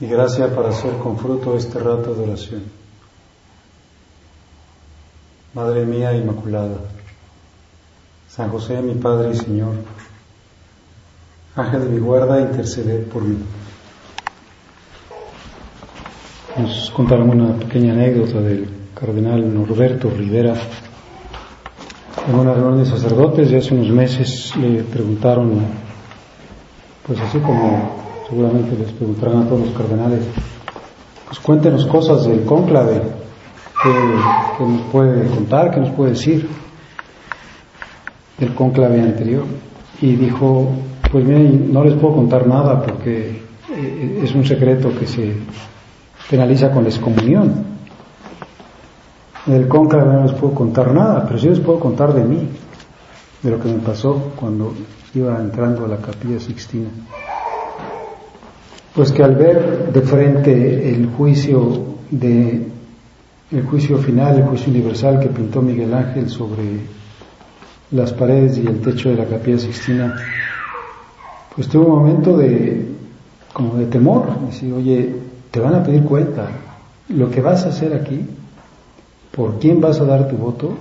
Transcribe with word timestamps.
y 0.00 0.06
gracia 0.06 0.54
para 0.54 0.68
hacer 0.68 0.96
con 0.98 1.18
fruto 1.18 1.56
este 1.56 1.78
rato 1.78 2.14
de 2.14 2.22
oración. 2.22 2.62
Madre 5.54 5.84
mía 5.84 6.14
Inmaculada, 6.14 6.78
San 8.28 8.50
José 8.50 8.80
mi 8.80 8.94
Padre 8.94 9.32
y 9.32 9.36
Señor, 9.36 9.74
Ángel 11.56 11.80
de 11.80 11.88
mi 11.88 11.98
guarda, 11.98 12.40
interceder 12.40 13.08
por 13.08 13.22
mí. 13.22 13.38
Nos 16.56 16.90
contaron 16.90 17.30
una 17.30 17.56
pequeña 17.56 17.92
anécdota 17.92 18.40
del 18.40 18.68
cardenal 18.94 19.52
Norberto 19.52 20.10
Rivera. 20.10 20.54
En 22.28 22.34
una 22.34 22.52
reunión 22.52 22.78
de 22.78 22.90
sacerdotes 22.90 23.50
de 23.50 23.58
hace 23.58 23.74
unos 23.74 23.90
meses 23.90 24.54
le 24.56 24.82
preguntaron, 24.82 25.62
pues 27.06 27.18
así 27.20 27.38
como 27.38 28.07
seguramente 28.28 28.76
les 28.76 28.92
preguntarán 28.92 29.42
a 29.42 29.48
todos 29.48 29.66
los 29.66 29.76
cardenales, 29.76 30.20
pues 31.26 31.38
cuéntenos 31.40 31.86
cosas 31.86 32.26
del 32.26 32.44
cónclave, 32.44 33.00
que, 33.82 34.64
nos 34.64 34.82
puede 34.92 35.28
contar, 35.28 35.70
que 35.70 35.80
nos 35.80 35.90
puede 35.90 36.10
decir 36.10 36.48
del 38.38 38.54
cónclave 38.54 39.00
anterior. 39.00 39.44
Y 40.00 40.16
dijo, 40.16 40.70
pues 41.10 41.24
miren, 41.24 41.72
no 41.72 41.84
les 41.84 41.94
puedo 41.94 42.14
contar 42.16 42.46
nada 42.46 42.82
porque 42.82 43.42
eh, 43.70 44.20
es 44.22 44.34
un 44.34 44.44
secreto 44.44 44.90
que 44.98 45.06
se 45.06 45.34
penaliza 46.28 46.70
con 46.70 46.84
la 46.84 46.90
excomunión. 46.90 47.66
Del 49.46 49.66
cónclave 49.68 50.12
no 50.12 50.22
les 50.24 50.32
puedo 50.32 50.54
contar 50.54 50.92
nada, 50.92 51.24
pero 51.26 51.38
sí 51.38 51.48
les 51.48 51.60
puedo 51.60 51.80
contar 51.80 52.12
de 52.12 52.24
mí, 52.24 52.48
de 53.42 53.50
lo 53.50 53.60
que 53.60 53.68
me 53.68 53.78
pasó 53.78 54.32
cuando 54.36 54.74
iba 55.14 55.38
entrando 55.38 55.86
a 55.86 55.88
la 55.88 55.96
capilla 55.96 56.38
Sixtina 56.38 56.88
pues 58.94 59.12
que 59.12 59.22
al 59.22 59.36
ver 59.36 59.92
de 59.92 60.00
frente 60.02 60.90
el 60.90 61.06
juicio 61.06 61.84
de 62.10 62.66
el 63.50 63.62
juicio 63.62 63.96
final, 63.98 64.36
el 64.36 64.44
juicio 64.44 64.70
universal 64.70 65.20
que 65.20 65.28
pintó 65.28 65.62
Miguel 65.62 65.94
Ángel 65.94 66.28
sobre 66.28 66.80
las 67.90 68.12
paredes 68.12 68.58
y 68.58 68.66
el 68.66 68.80
techo 68.80 69.08
de 69.08 69.16
la 69.16 69.24
capilla 69.24 69.58
Sixtina, 69.58 70.14
pues 71.54 71.66
tuvo 71.68 71.86
un 71.86 71.98
momento 71.98 72.36
de 72.36 72.88
como 73.52 73.74
de 73.74 73.86
temor, 73.86 74.38
decir, 74.46 74.72
oye, 74.72 75.16
te 75.50 75.60
van 75.60 75.74
a 75.74 75.82
pedir 75.82 76.04
cuenta, 76.04 76.48
lo 77.08 77.30
que 77.30 77.40
vas 77.40 77.64
a 77.64 77.70
hacer 77.70 77.94
aquí, 77.94 78.20
por 79.34 79.58
quién 79.58 79.80
vas 79.80 80.00
a 80.00 80.04
dar 80.04 80.28
tu 80.28 80.36
voto, 80.36 80.76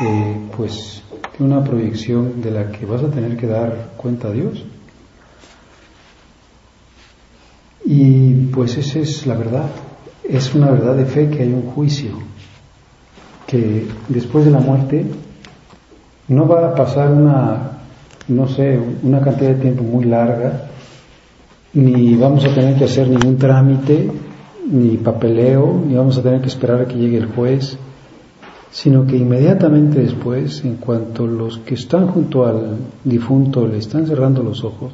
eh, 0.00 0.36
pues 0.56 1.02
tiene 1.36 1.54
una 1.54 1.64
proyección 1.64 2.42
de 2.42 2.50
la 2.50 2.72
que 2.72 2.84
vas 2.84 3.02
a 3.02 3.10
tener 3.10 3.36
que 3.36 3.46
dar 3.46 3.92
cuenta 3.96 4.28
a 4.28 4.32
Dios. 4.32 4.64
Y 7.92 8.34
pues 8.52 8.76
esa 8.76 9.00
es 9.00 9.26
la 9.26 9.34
verdad. 9.34 9.68
Es 10.22 10.54
una 10.54 10.70
verdad 10.70 10.94
de 10.94 11.06
fe 11.06 11.28
que 11.28 11.42
hay 11.42 11.52
un 11.52 11.62
juicio, 11.62 12.12
que 13.48 13.88
después 14.08 14.44
de 14.44 14.52
la 14.52 14.60
muerte 14.60 15.04
no 16.28 16.46
va 16.46 16.68
a 16.68 16.74
pasar 16.76 17.10
una, 17.10 17.80
no 18.28 18.46
sé, 18.46 18.78
una 19.02 19.20
cantidad 19.20 19.50
de 19.50 19.62
tiempo 19.62 19.82
muy 19.82 20.04
larga, 20.04 20.68
ni 21.72 22.14
vamos 22.14 22.44
a 22.44 22.54
tener 22.54 22.76
que 22.76 22.84
hacer 22.84 23.08
ningún 23.08 23.38
trámite, 23.38 24.08
ni 24.70 24.96
papeleo, 24.96 25.82
ni 25.84 25.96
vamos 25.96 26.16
a 26.16 26.22
tener 26.22 26.40
que 26.40 26.46
esperar 26.46 26.82
a 26.82 26.86
que 26.86 26.94
llegue 26.94 27.16
el 27.16 27.26
juez, 27.26 27.76
sino 28.70 29.04
que 29.04 29.16
inmediatamente 29.16 29.98
después, 29.98 30.64
en 30.64 30.76
cuanto 30.76 31.26
los 31.26 31.58
que 31.58 31.74
están 31.74 32.06
junto 32.06 32.46
al 32.46 32.76
difunto 33.02 33.66
le 33.66 33.78
están 33.78 34.06
cerrando 34.06 34.44
los 34.44 34.62
ojos, 34.62 34.92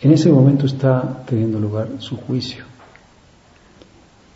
en 0.00 0.12
ese 0.12 0.30
momento 0.30 0.66
está 0.66 1.22
teniendo 1.26 1.58
lugar 1.58 1.88
su 1.98 2.16
juicio. 2.16 2.64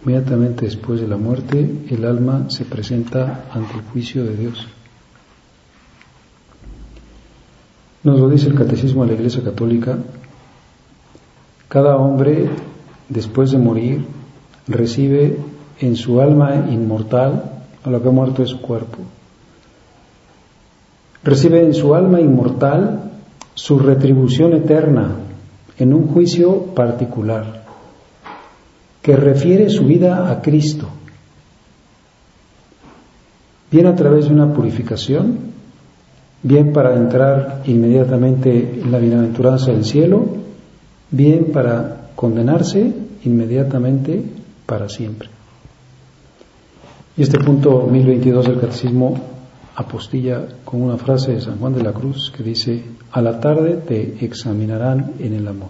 Inmediatamente 0.02 0.64
después 0.64 1.00
de 1.00 1.08
la 1.08 1.18
muerte, 1.18 1.84
el 1.90 2.04
alma 2.06 2.46
se 2.48 2.64
presenta 2.64 3.44
ante 3.52 3.74
el 3.74 3.82
juicio 3.82 4.24
de 4.24 4.36
Dios. 4.36 4.66
Nos 8.02 8.18
lo 8.18 8.30
dice 8.30 8.48
el 8.48 8.54
Catecismo 8.54 9.02
de 9.02 9.08
la 9.08 9.14
Iglesia 9.18 9.42
Católica. 9.44 9.98
Cada 11.68 11.96
hombre, 11.96 12.48
después 13.10 13.50
de 13.50 13.58
morir, 13.58 14.06
recibe 14.66 15.36
en 15.80 15.96
su 15.96 16.20
alma 16.20 16.54
inmortal, 16.70 17.62
a 17.84 17.90
lo 17.90 18.02
que 18.02 18.08
ha 18.08 18.12
muerto 18.12 18.42
es 18.42 18.50
su 18.50 18.60
cuerpo, 18.60 18.98
recibe 21.22 21.62
en 21.62 21.74
su 21.74 21.94
alma 21.94 22.20
inmortal 22.20 23.10
su 23.54 23.78
retribución 23.78 24.54
eterna 24.54 25.16
en 25.80 25.94
un 25.94 26.08
juicio 26.08 26.66
particular 26.74 27.64
que 29.02 29.16
refiere 29.16 29.70
su 29.70 29.86
vida 29.86 30.30
a 30.30 30.42
Cristo, 30.42 30.86
bien 33.70 33.86
a 33.86 33.96
través 33.96 34.26
de 34.26 34.34
una 34.34 34.52
purificación, 34.52 35.38
bien 36.42 36.72
para 36.72 36.94
entrar 36.94 37.62
inmediatamente 37.64 38.80
en 38.82 38.92
la 38.92 38.98
bienaventuranza 38.98 39.72
del 39.72 39.84
cielo, 39.86 40.26
bien 41.10 41.46
para 41.46 42.10
condenarse 42.14 42.92
inmediatamente 43.24 44.22
para 44.66 44.88
siempre. 44.90 45.30
Y 47.16 47.22
este 47.22 47.38
punto 47.38 47.86
1022 47.90 48.46
del 48.46 48.60
Catecismo 48.60 49.14
apostilla 49.76 50.46
con 50.64 50.82
una 50.82 50.96
frase 50.96 51.32
de 51.32 51.40
San 51.40 51.58
Juan 51.58 51.74
de 51.74 51.82
la 51.82 51.92
Cruz 51.92 52.32
que 52.36 52.42
dice, 52.42 52.82
a 53.12 53.22
la 53.22 53.40
tarde 53.40 53.76
te 53.76 54.24
examinarán 54.24 55.12
en 55.18 55.34
el 55.34 55.46
amor. 55.48 55.68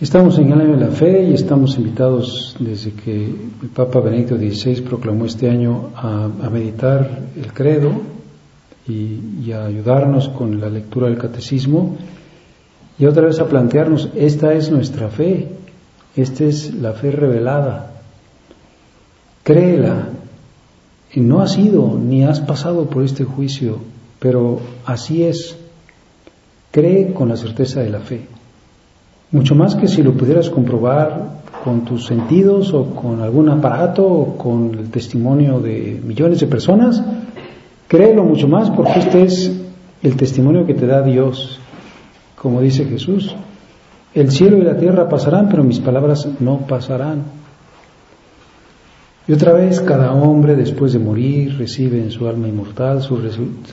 Estamos 0.00 0.38
en 0.38 0.50
el 0.50 0.60
año 0.60 0.76
de 0.78 0.86
la 0.86 0.92
fe 0.92 1.24
y 1.24 1.34
estamos 1.34 1.76
invitados 1.76 2.56
desde 2.58 2.92
que 2.92 3.26
el 3.26 3.68
Papa 3.74 4.00
Benedicto 4.00 4.36
XVI 4.36 4.80
proclamó 4.80 5.26
este 5.26 5.50
año 5.50 5.90
a, 5.94 6.26
meditar 6.50 7.20
el 7.36 7.52
credo 7.52 7.92
y, 8.88 9.20
y, 9.44 9.52
a 9.52 9.66
ayudarnos 9.66 10.30
con 10.30 10.58
la 10.58 10.70
lectura 10.70 11.06
del 11.06 11.18
catecismo 11.18 11.98
y 12.98 13.04
otra 13.04 13.26
vez 13.26 13.40
a 13.40 13.46
plantearnos, 13.46 14.08
esta 14.14 14.54
es 14.54 14.70
nuestra 14.70 15.08
fe, 15.08 15.48
esta 16.16 16.44
es 16.44 16.74
la 16.74 16.92
fe 16.92 17.10
revelada, 17.10 17.92
créela, 19.42 20.08
y 21.12 21.20
no 21.20 21.40
has 21.40 21.58
ido 21.58 21.98
ni 21.98 22.24
has 22.24 22.40
pasado 22.40 22.86
por 22.86 23.02
este 23.02 23.24
juicio, 23.24 23.78
pero 24.18 24.60
así 24.86 25.24
es. 25.24 25.56
Cree 26.70 27.12
con 27.12 27.28
la 27.28 27.36
certeza 27.36 27.80
de 27.80 27.90
la 27.90 27.98
fe. 27.98 28.26
Mucho 29.32 29.54
más 29.54 29.74
que 29.74 29.88
si 29.88 30.02
lo 30.02 30.12
pudieras 30.12 30.50
comprobar 30.50 31.40
con 31.64 31.84
tus 31.84 32.06
sentidos 32.06 32.72
o 32.72 32.94
con 32.94 33.20
algún 33.20 33.48
aparato 33.48 34.06
o 34.06 34.36
con 34.36 34.74
el 34.78 34.90
testimonio 34.90 35.60
de 35.60 36.00
millones 36.04 36.40
de 36.40 36.46
personas, 36.46 37.02
créelo 37.88 38.24
mucho 38.24 38.48
más 38.48 38.70
porque 38.70 39.00
este 39.00 39.22
es 39.24 39.52
el 40.02 40.16
testimonio 40.16 40.64
que 40.64 40.74
te 40.74 40.86
da 40.86 41.02
Dios, 41.02 41.58
como 42.36 42.60
dice 42.60 42.84
Jesús. 42.84 43.34
El 44.14 44.30
cielo 44.30 44.58
y 44.58 44.62
la 44.62 44.76
tierra 44.76 45.08
pasarán, 45.08 45.48
pero 45.48 45.62
mis 45.62 45.80
palabras 45.80 46.28
no 46.40 46.58
pasarán. 46.58 47.39
Y 49.28 49.32
otra 49.32 49.52
vez 49.52 49.80
cada 49.80 50.12
hombre 50.12 50.56
después 50.56 50.92
de 50.92 50.98
morir 50.98 51.56
recibe 51.58 51.98
en 51.98 52.10
su 52.10 52.26
alma 52.26 52.48
inmortal 52.48 53.02
su 53.02 53.20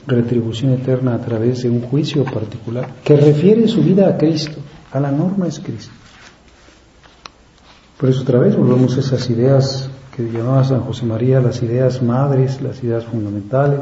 retribución 0.06 0.72
eterna 0.72 1.14
a 1.14 1.18
través 1.18 1.62
de 1.62 1.70
un 1.70 1.80
juicio 1.80 2.24
particular 2.24 2.88
que 3.02 3.16
refiere 3.16 3.66
su 3.66 3.82
vida 3.82 4.08
a 4.08 4.16
Cristo, 4.16 4.58
a 4.92 5.00
la 5.00 5.10
norma 5.10 5.46
es 5.46 5.58
Cristo. 5.58 5.92
Por 7.98 8.10
eso 8.10 8.22
otra 8.22 8.38
vez 8.38 8.56
volvemos 8.56 8.96
a 8.96 9.00
esas 9.00 9.28
ideas 9.28 9.90
que 10.14 10.30
llamaba 10.30 10.62
San 10.64 10.80
José 10.80 11.06
María 11.06 11.40
las 11.40 11.62
ideas 11.62 12.02
madres, 12.02 12.60
las 12.62 12.82
ideas 12.84 13.04
fundamentales. 13.04 13.80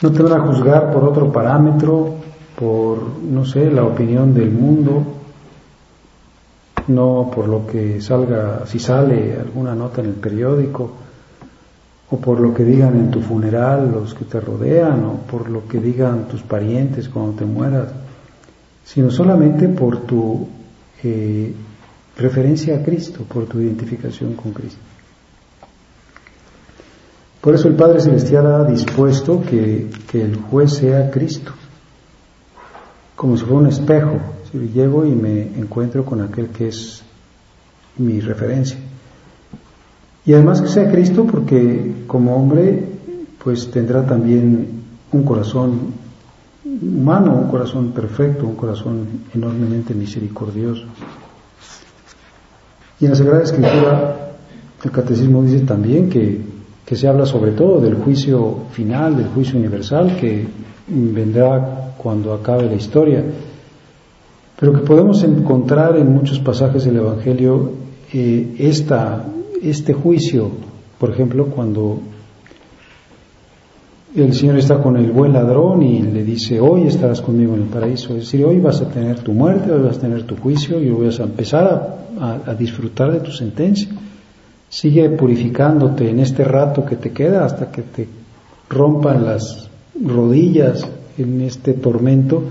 No 0.00 0.12
te 0.12 0.22
van 0.22 0.40
a 0.40 0.46
juzgar 0.46 0.92
por 0.92 1.04
otro 1.04 1.30
parámetro, 1.32 2.14
por, 2.58 3.02
no 3.22 3.44
sé, 3.44 3.70
la 3.70 3.84
opinión 3.84 4.32
del 4.32 4.50
mundo, 4.50 5.17
no 6.88 7.30
por 7.34 7.48
lo 7.48 7.66
que 7.66 8.00
salga, 8.00 8.66
si 8.66 8.78
sale 8.78 9.36
alguna 9.38 9.74
nota 9.74 10.00
en 10.00 10.08
el 10.08 10.14
periódico, 10.14 10.90
o 12.10 12.16
por 12.18 12.40
lo 12.40 12.54
que 12.54 12.64
digan 12.64 12.96
en 12.96 13.10
tu 13.10 13.20
funeral 13.20 13.90
los 13.92 14.14
que 14.14 14.24
te 14.24 14.40
rodean, 14.40 15.04
o 15.04 15.14
por 15.30 15.50
lo 15.50 15.68
que 15.68 15.78
digan 15.78 16.26
tus 16.28 16.42
parientes 16.42 17.08
cuando 17.08 17.32
te 17.32 17.44
mueras, 17.44 17.88
sino 18.84 19.10
solamente 19.10 19.68
por 19.68 20.00
tu 20.06 20.48
eh, 21.04 21.54
referencia 22.16 22.76
a 22.76 22.82
Cristo, 22.82 23.24
por 23.24 23.46
tu 23.46 23.60
identificación 23.60 24.34
con 24.34 24.52
Cristo. 24.52 24.80
Por 27.40 27.54
eso 27.54 27.68
el 27.68 27.74
Padre 27.74 28.00
Celestial 28.00 28.46
ha 28.46 28.64
dispuesto 28.64 29.42
que, 29.42 29.90
que 30.10 30.22
el 30.22 30.36
juez 30.36 30.72
sea 30.72 31.10
Cristo, 31.10 31.52
como 33.14 33.36
si 33.36 33.44
fuera 33.44 33.60
un 33.60 33.66
espejo. 33.68 34.18
Si 34.50 34.58
llego 34.58 35.04
y 35.04 35.10
me 35.10 35.42
encuentro 35.42 36.04
con 36.04 36.22
aquel 36.22 36.48
que 36.48 36.68
es 36.68 37.02
mi 37.98 38.20
referencia. 38.20 38.78
Y 40.24 40.32
además 40.32 40.60
que 40.60 40.68
sea 40.68 40.90
Cristo 40.90 41.26
porque 41.26 42.04
como 42.06 42.36
hombre 42.36 42.84
pues 43.42 43.70
tendrá 43.70 44.06
también 44.06 44.82
un 45.12 45.22
corazón 45.22 45.92
humano, 46.64 47.34
un 47.34 47.48
corazón 47.48 47.92
perfecto, 47.92 48.46
un 48.46 48.56
corazón 48.56 49.06
enormemente 49.34 49.94
misericordioso. 49.94 50.84
Y 53.00 53.04
en 53.04 53.10
la 53.10 53.16
Sagrada 53.16 53.42
Escritura 53.42 54.30
el 54.82 54.90
Catecismo 54.90 55.42
dice 55.42 55.64
también 55.64 56.08
que, 56.08 56.40
que 56.86 56.96
se 56.96 57.08
habla 57.08 57.26
sobre 57.26 57.52
todo 57.52 57.80
del 57.80 57.96
juicio 57.96 58.66
final, 58.72 59.16
del 59.16 59.28
juicio 59.28 59.58
universal 59.58 60.16
que 60.16 60.46
vendrá 60.86 61.94
cuando 61.98 62.32
acabe 62.32 62.66
la 62.66 62.74
historia, 62.74 63.24
pero 64.58 64.72
que 64.72 64.80
podemos 64.80 65.22
encontrar 65.22 65.96
en 65.96 66.12
muchos 66.12 66.40
pasajes 66.40 66.84
del 66.84 66.96
Evangelio 66.96 67.70
eh, 68.12 68.56
esta, 68.58 69.24
este 69.62 69.92
juicio, 69.92 70.50
por 70.98 71.10
ejemplo, 71.10 71.46
cuando 71.46 72.00
el 74.16 74.34
Señor 74.34 74.58
está 74.58 74.82
con 74.82 74.96
el 74.96 75.12
buen 75.12 75.32
ladrón 75.32 75.82
y 75.82 76.02
le 76.02 76.24
dice, 76.24 76.58
hoy 76.60 76.88
estarás 76.88 77.20
conmigo 77.20 77.54
en 77.54 77.62
el 77.62 77.68
paraíso, 77.68 78.14
es 78.14 78.24
decir, 78.24 78.44
hoy 78.44 78.58
vas 78.58 78.80
a 78.80 78.88
tener 78.88 79.20
tu 79.20 79.32
muerte, 79.32 79.70
hoy 79.70 79.82
vas 79.82 79.98
a 79.98 80.00
tener 80.00 80.24
tu 80.24 80.36
juicio 80.36 80.80
y 80.80 80.90
voy 80.90 81.06
a 81.06 81.22
empezar 81.22 81.98
a 82.20 82.54
disfrutar 82.54 83.12
de 83.12 83.20
tu 83.20 83.30
sentencia. 83.30 83.88
Sigue 84.68 85.08
purificándote 85.10 86.10
en 86.10 86.18
este 86.18 86.42
rato 86.42 86.84
que 86.84 86.96
te 86.96 87.12
queda 87.12 87.44
hasta 87.44 87.70
que 87.70 87.82
te 87.82 88.08
rompan 88.68 89.24
las 89.24 89.68
rodillas 90.02 90.86
en 91.16 91.42
este 91.42 91.74
tormento 91.74 92.42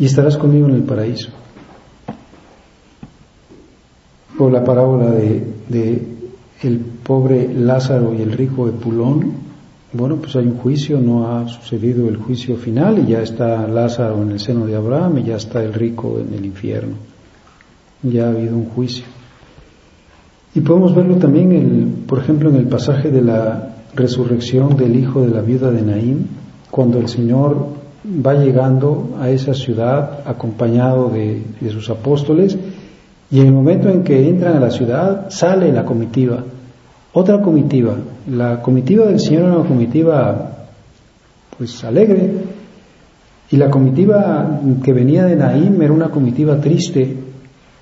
y 0.00 0.06
estarás 0.06 0.38
conmigo 0.38 0.66
en 0.66 0.76
el 0.76 0.82
paraíso. 0.82 1.28
O 4.38 4.48
la 4.48 4.64
parábola 4.64 5.10
de, 5.10 6.02
el 6.62 6.78
pobre 6.78 7.52
Lázaro 7.52 8.14
y 8.14 8.22
el 8.22 8.32
rico 8.32 8.66
Epulón, 8.66 9.50
bueno, 9.92 10.16
pues 10.16 10.34
hay 10.36 10.46
un 10.46 10.56
juicio, 10.56 10.98
no 11.00 11.30
ha 11.30 11.46
sucedido 11.48 12.08
el 12.08 12.16
juicio 12.16 12.56
final 12.56 12.98
y 12.98 13.10
ya 13.10 13.20
está 13.20 13.68
Lázaro 13.68 14.22
en 14.22 14.30
el 14.30 14.40
seno 14.40 14.64
de 14.64 14.74
Abraham 14.74 15.18
y 15.18 15.24
ya 15.24 15.36
está 15.36 15.62
el 15.62 15.74
rico 15.74 16.18
en 16.18 16.32
el 16.32 16.46
infierno. 16.46 16.94
Ya 18.02 18.26
ha 18.26 18.30
habido 18.30 18.56
un 18.56 18.70
juicio. 18.70 19.04
Y 20.54 20.60
podemos 20.60 20.94
verlo 20.94 21.16
también, 21.16 21.52
el, 21.52 22.06
por 22.06 22.20
ejemplo, 22.20 22.48
en 22.48 22.56
el 22.56 22.68
pasaje 22.68 23.10
de 23.10 23.20
la 23.20 23.74
resurrección 23.94 24.78
del 24.78 24.96
hijo 24.96 25.20
de 25.20 25.28
la 25.28 25.42
viuda 25.42 25.70
de 25.70 25.82
Naín, 25.82 26.26
cuando 26.70 26.98
el 26.98 27.08
Señor 27.08 27.79
va 28.04 28.34
llegando 28.34 29.16
a 29.20 29.28
esa 29.30 29.54
ciudad 29.54 30.20
acompañado 30.24 31.10
de, 31.10 31.42
sus 31.70 31.90
apóstoles 31.90 32.56
y 33.30 33.40
en 33.40 33.46
el 33.46 33.52
momento 33.52 33.88
en 33.88 34.02
que 34.02 34.28
entran 34.28 34.56
a 34.56 34.60
la 34.60 34.70
ciudad 34.70 35.30
sale 35.30 35.70
la 35.72 35.84
comitiva, 35.84 36.42
otra 37.12 37.40
comitiva. 37.40 37.94
La 38.28 38.62
comitiva 38.62 39.06
del 39.06 39.20
Señor 39.20 39.44
era 39.44 39.58
una 39.58 39.68
comitiva 39.68 40.50
pues 41.58 41.84
alegre 41.84 42.30
y 43.50 43.56
la 43.56 43.70
comitiva 43.70 44.60
que 44.82 44.92
venía 44.92 45.26
de 45.26 45.36
Naim 45.36 45.80
era 45.82 45.92
una 45.92 46.08
comitiva 46.08 46.58
triste 46.60 47.16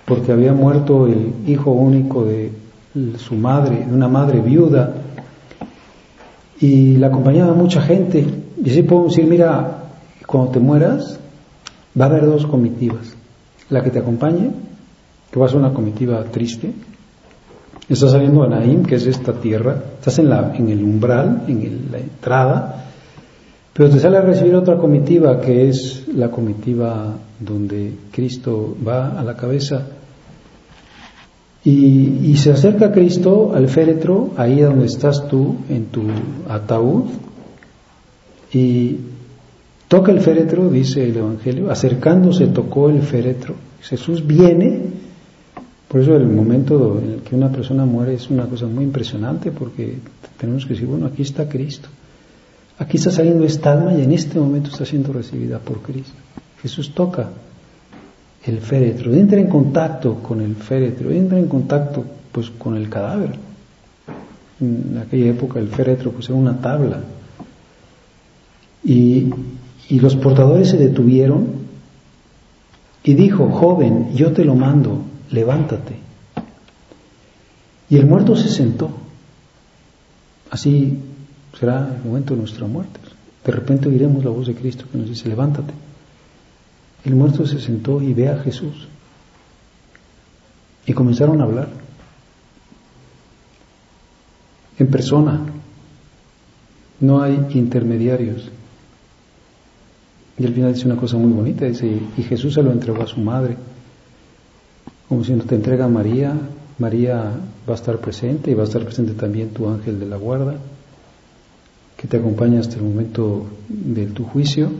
porque 0.04 0.32
había 0.32 0.52
muerto 0.52 1.06
el 1.06 1.32
hijo 1.46 1.70
único 1.70 2.24
de 2.24 2.50
su 3.18 3.34
madre, 3.34 3.84
de 3.86 3.94
una 3.94 4.08
madre 4.08 4.40
viuda 4.40 4.94
y 6.60 6.96
la 6.96 7.06
acompañaba 7.06 7.54
mucha 7.54 7.80
gente 7.80 8.24
y 8.62 8.70
así 8.70 8.82
podemos 8.82 9.14
decir, 9.14 9.30
mira, 9.30 9.77
cuando 10.28 10.50
te 10.50 10.60
mueras, 10.60 11.18
va 11.98 12.04
a 12.04 12.08
haber 12.08 12.26
dos 12.26 12.46
comitivas. 12.46 13.16
La 13.70 13.82
que 13.82 13.88
te 13.88 14.00
acompañe, 14.00 14.50
que 15.30 15.40
va 15.40 15.46
a 15.46 15.48
ser 15.48 15.56
una 15.56 15.72
comitiva 15.72 16.22
triste. 16.24 16.70
Estás 17.88 18.12
saliendo 18.12 18.42
a 18.42 18.48
Naim, 18.48 18.84
que 18.84 18.96
es 18.96 19.06
esta 19.06 19.32
tierra, 19.32 19.82
estás 19.98 20.18
en, 20.18 20.28
la, 20.28 20.54
en 20.54 20.68
el 20.68 20.84
umbral, 20.84 21.44
en 21.48 21.88
la 21.90 21.98
entrada, 21.98 22.84
pero 23.72 23.88
te 23.88 23.98
sale 23.98 24.18
a 24.18 24.20
recibir 24.20 24.54
otra 24.54 24.76
comitiva, 24.76 25.40
que 25.40 25.70
es 25.70 26.06
la 26.08 26.30
comitiva 26.30 27.14
donde 27.40 27.94
Cristo 28.12 28.76
va 28.86 29.18
a 29.18 29.24
la 29.24 29.34
cabeza. 29.34 29.86
Y, 31.64 32.30
y 32.30 32.36
se 32.36 32.52
acerca 32.52 32.92
Cristo 32.92 33.52
al 33.54 33.68
féretro, 33.68 34.32
ahí 34.36 34.60
donde 34.60 34.84
estás 34.84 35.26
tú, 35.26 35.56
en 35.70 35.86
tu 35.86 36.02
ataúd, 36.48 37.04
y 38.52 38.96
toca 39.88 40.12
el 40.12 40.20
féretro, 40.20 40.70
dice 40.70 41.08
el 41.08 41.16
Evangelio, 41.16 41.70
acercándose 41.70 42.46
tocó 42.48 42.90
el 42.90 43.02
féretro. 43.02 43.54
Jesús 43.80 44.26
viene, 44.26 44.80
por 45.88 46.00
eso 46.00 46.14
el 46.14 46.26
momento 46.26 47.00
en 47.02 47.12
el 47.12 47.20
que 47.20 47.34
una 47.34 47.50
persona 47.50 47.86
muere 47.86 48.14
es 48.14 48.28
una 48.30 48.46
cosa 48.46 48.66
muy 48.66 48.84
impresionante 48.84 49.50
porque 49.50 49.98
tenemos 50.38 50.66
que 50.66 50.74
decir, 50.74 50.86
bueno, 50.86 51.06
aquí 51.06 51.22
está 51.22 51.48
Cristo. 51.48 51.88
Aquí 52.78 52.98
está 52.98 53.10
saliendo 53.10 53.44
esta 53.44 53.72
alma 53.72 53.94
y 53.94 54.02
en 54.02 54.12
este 54.12 54.38
momento 54.38 54.70
está 54.70 54.84
siendo 54.84 55.12
recibida 55.12 55.58
por 55.58 55.80
Cristo. 55.80 56.14
Jesús 56.62 56.94
toca 56.94 57.30
el 58.44 58.60
féretro, 58.60 59.12
entra 59.14 59.40
en 59.40 59.48
contacto 59.48 60.16
con 60.16 60.40
el 60.40 60.54
féretro, 60.54 61.10
entra 61.10 61.38
en 61.38 61.48
contacto 61.48 62.04
pues 62.30 62.50
con 62.50 62.76
el 62.76 62.88
cadáver. 62.88 63.30
En 64.60 65.00
aquella 65.04 65.30
época 65.30 65.58
el 65.58 65.68
féretro 65.68 66.12
pues 66.12 66.28
era 66.28 66.38
una 66.38 66.60
tabla 66.60 67.00
y, 68.84 69.26
los 70.00 70.16
portadores 70.16 70.68
se 70.68 70.76
detuvieron 70.76 71.46
y 73.02 73.14
dijo, 73.14 73.48
joven, 73.48 74.14
yo 74.14 74.32
te 74.32 74.44
lo 74.44 74.54
mando, 74.54 75.02
levántate. 75.30 75.96
Y 77.88 77.96
el 77.96 78.06
muerto 78.06 78.36
se 78.36 78.48
sentó. 78.48 78.90
Así 80.50 80.98
será 81.58 81.94
el 81.96 82.06
momento 82.06 82.34
de 82.34 82.40
nuestra 82.40 82.66
muerte. 82.66 83.00
De 83.44 83.52
repente 83.52 83.88
oiremos 83.88 84.24
la 84.24 84.30
voz 84.30 84.46
de 84.46 84.54
Cristo 84.54 84.84
que 84.90 84.98
nos 84.98 85.08
dice, 85.08 85.28
levántate. 85.28 85.72
El 87.04 87.14
muerto 87.14 87.46
se 87.46 87.60
sentó 87.60 88.02
y 88.02 88.12
ve 88.12 88.28
a 88.28 88.38
Jesús. 88.40 88.88
Y 90.84 90.92
comenzaron 90.92 91.40
a 91.40 91.44
hablar. 91.44 91.68
En 94.78 94.88
persona. 94.88 95.40
No 97.00 97.22
hay 97.22 97.46
intermediarios. 97.54 98.50
Y 100.38 100.46
al 100.46 100.54
final 100.54 100.72
dice 100.72 100.86
una 100.86 100.96
cosa 100.96 101.16
muy 101.16 101.32
bonita, 101.32 101.64
dice, 101.64 102.00
y 102.16 102.22
Jesús 102.22 102.54
se 102.54 102.62
lo 102.62 102.70
entregó 102.70 103.02
a 103.02 103.06
su 103.06 103.20
madre, 103.20 103.56
como 105.08 105.24
si 105.24 105.32
no 105.32 105.42
te 105.44 105.54
entrega 105.54 105.86
a 105.86 105.88
María, 105.88 106.34
María 106.78 107.32
va 107.68 107.72
a 107.72 107.74
estar 107.74 107.98
presente 107.98 108.50
y 108.50 108.54
va 108.54 108.62
a 108.62 108.66
estar 108.66 108.84
presente 108.84 109.14
también 109.14 109.48
tu 109.48 109.68
ángel 109.68 109.98
de 109.98 110.06
la 110.06 110.16
guarda, 110.16 110.54
que 111.96 112.06
te 112.06 112.18
acompaña 112.18 112.60
hasta 112.60 112.76
el 112.76 112.82
momento 112.82 113.46
de 113.68 114.06
tu 114.06 114.24
juicio. 114.24 114.70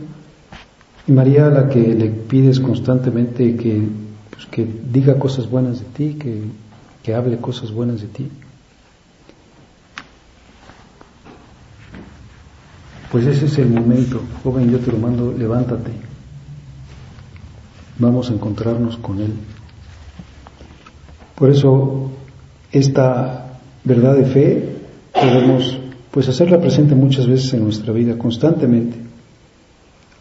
Y 1.07 1.11
María 1.11 1.47
a 1.47 1.49
la 1.49 1.69
que 1.69 1.79
le 1.79 2.09
pides 2.09 2.59
constantemente 2.59 3.55
que, 3.57 3.81
pues, 4.29 4.45
que 4.45 4.65
diga 4.91 5.19
cosas 5.19 5.49
buenas 5.49 5.79
de 5.79 5.85
ti, 5.87 6.13
que, 6.17 6.43
que 7.03 7.13
hable 7.13 7.37
cosas 7.37 7.71
buenas 7.71 7.99
de 7.99 8.07
ti. 8.07 8.29
Pues 13.11 13.25
ese 13.25 13.45
es 13.45 13.57
el 13.57 13.69
momento, 13.69 14.21
joven, 14.43 14.69
yo 14.71 14.79
te 14.79 14.91
lo 14.91 14.97
mando, 14.97 15.33
levántate. 15.35 15.91
Vamos 17.97 18.29
a 18.29 18.33
encontrarnos 18.33 18.97
con 18.97 19.19
Él. 19.19 19.33
Por 21.35 21.49
eso, 21.49 22.11
esta 22.71 23.59
verdad 23.83 24.15
de 24.15 24.25
fe 24.25 24.75
podemos 25.13 25.77
pues 26.11 26.27
hacerla 26.27 26.59
presente 26.59 26.95
muchas 26.95 27.27
veces 27.27 27.53
en 27.53 27.63
nuestra 27.63 27.93
vida, 27.93 28.17
constantemente. 28.17 28.97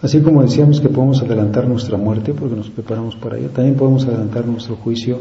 Así 0.00 0.20
como 0.20 0.42
decíamos 0.42 0.80
que 0.80 0.88
podemos 0.88 1.20
adelantar 1.22 1.66
nuestra 1.66 1.98
muerte 1.98 2.32
porque 2.32 2.54
nos 2.54 2.70
preparamos 2.70 3.16
para 3.16 3.36
ella, 3.36 3.48
también 3.48 3.74
podemos 3.74 4.04
adelantar 4.06 4.46
nuestro 4.46 4.76
juicio 4.76 5.18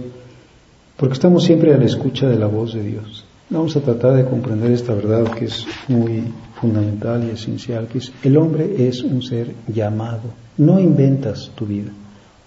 Porque 0.98 1.14
estamos 1.14 1.44
siempre 1.44 1.74
a 1.74 1.78
la 1.78 1.86
escucha 1.86 2.28
de 2.28 2.38
la 2.38 2.48
voz 2.48 2.74
de 2.74 2.82
Dios. 2.82 3.27
Vamos 3.50 3.78
a 3.78 3.82
tratar 3.82 4.14
de 4.16 4.26
comprender 4.26 4.72
esta 4.72 4.94
verdad 4.94 5.32
que 5.34 5.46
es 5.46 5.66
muy 5.88 6.34
fundamental 6.60 7.24
y 7.24 7.30
esencial, 7.30 7.88
que 7.88 8.00
es 8.00 8.12
el 8.22 8.36
hombre 8.36 8.88
es 8.88 9.04
un 9.04 9.22
ser 9.22 9.54
llamado. 9.68 10.34
No 10.58 10.80
inventas 10.82 11.52
tu 11.56 11.66
vida. 11.66 11.92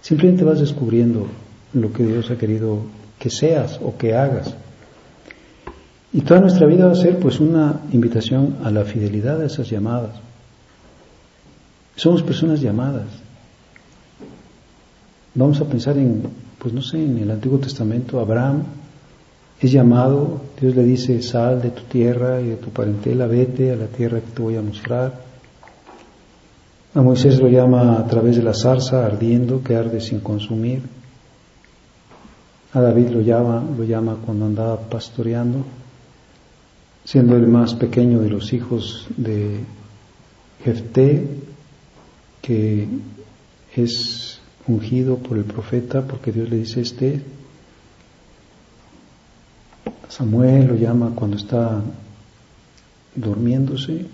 Simplemente 0.03 0.45
vas 0.45 0.61
descubriendo 0.61 1.27
lo 1.73 1.91
que 1.91 2.05
Dios 2.05 2.31
ha 2.31 2.37
querido 2.37 2.81
que 3.19 3.31
seas 3.31 3.81
o 3.83 3.97
que 3.97 4.15
hagas. 4.15 4.55
Y 6.13 6.21
toda 6.21 6.41
nuestra 6.41 6.67
vida 6.67 6.87
va 6.87 6.93
a 6.93 6.97
ser 6.97 7.19
pues 7.19 7.41
una 7.41 7.81
invitación 7.93 8.57
a 8.63 8.71
la 8.71 8.85
fidelidad 8.85 9.41
a 9.41 9.47
esas 9.47 9.71
llamadas. 9.71 10.21
Somos 11.97 12.23
personas 12.23 12.61
llamadas. 12.61 13.09
Vamos 15.35 15.61
a 15.63 15.65
pensar 15.65 15.97
en, 15.97 16.25
pues 16.59 16.75
no 16.75 16.83
sé, 16.83 17.03
en 17.03 17.17
el 17.17 17.31
Antiguo 17.31 17.59
Testamento, 17.59 18.21
Abraham 18.21 18.65
es 19.61 19.71
llamado, 19.71 20.41
Dios 20.61 20.77
le 20.77 20.85
dice, 20.85 21.23
sal 21.23 21.63
de 21.63 21.71
tu 21.71 21.85
tierra 21.85 22.41
y 22.41 22.49
de 22.49 22.57
tu 22.57 22.69
parentela, 22.71 23.27
vete 23.27 23.73
a 23.73 23.77
la 23.77 23.87
tierra 23.87 24.21
que 24.21 24.31
te 24.33 24.43
voy 24.43 24.57
a 24.57 24.63
mostrar. 24.63 25.21
A 26.95 27.01
Moisés 27.01 27.39
lo 27.41 27.49
llama 27.49 27.99
a 27.99 28.07
través 28.07 28.37
de 28.37 28.43
la 28.43 28.53
zarza 28.53 29.07
ardiendo 29.07 29.63
que 29.63 29.75
arde 29.75 30.01
sin 30.01 30.21
consumir. 30.21 30.83
A 32.75 32.81
David 32.81 33.09
lo 33.09 33.21
llama, 33.21 33.65
lo 33.77 33.85
llama 33.85 34.19
cuando 34.25 34.45
andaba 34.45 34.77
pastoreando, 34.77 35.65
siendo 37.05 37.37
el 37.37 37.47
más 37.47 37.75
pequeño 37.75 38.21
de 38.21 38.29
los 38.29 38.53
hijos 38.53 39.07
de 39.17 39.61
Jefté, 40.63 41.27
que 42.43 42.87
es 43.75 44.41
ungido 44.67 45.17
por 45.17 45.39
el 45.39 45.45
profeta 45.45 46.03
porque 46.03 46.33
Dios 46.33 46.51
le 46.51 46.57
dice 46.57 46.83
este. 46.83 47.23
Samuel 50.11 50.67
lo 50.67 50.75
llama 50.75 51.13
cuando 51.15 51.37
está 51.37 51.81
durmiéndose. 53.15 54.07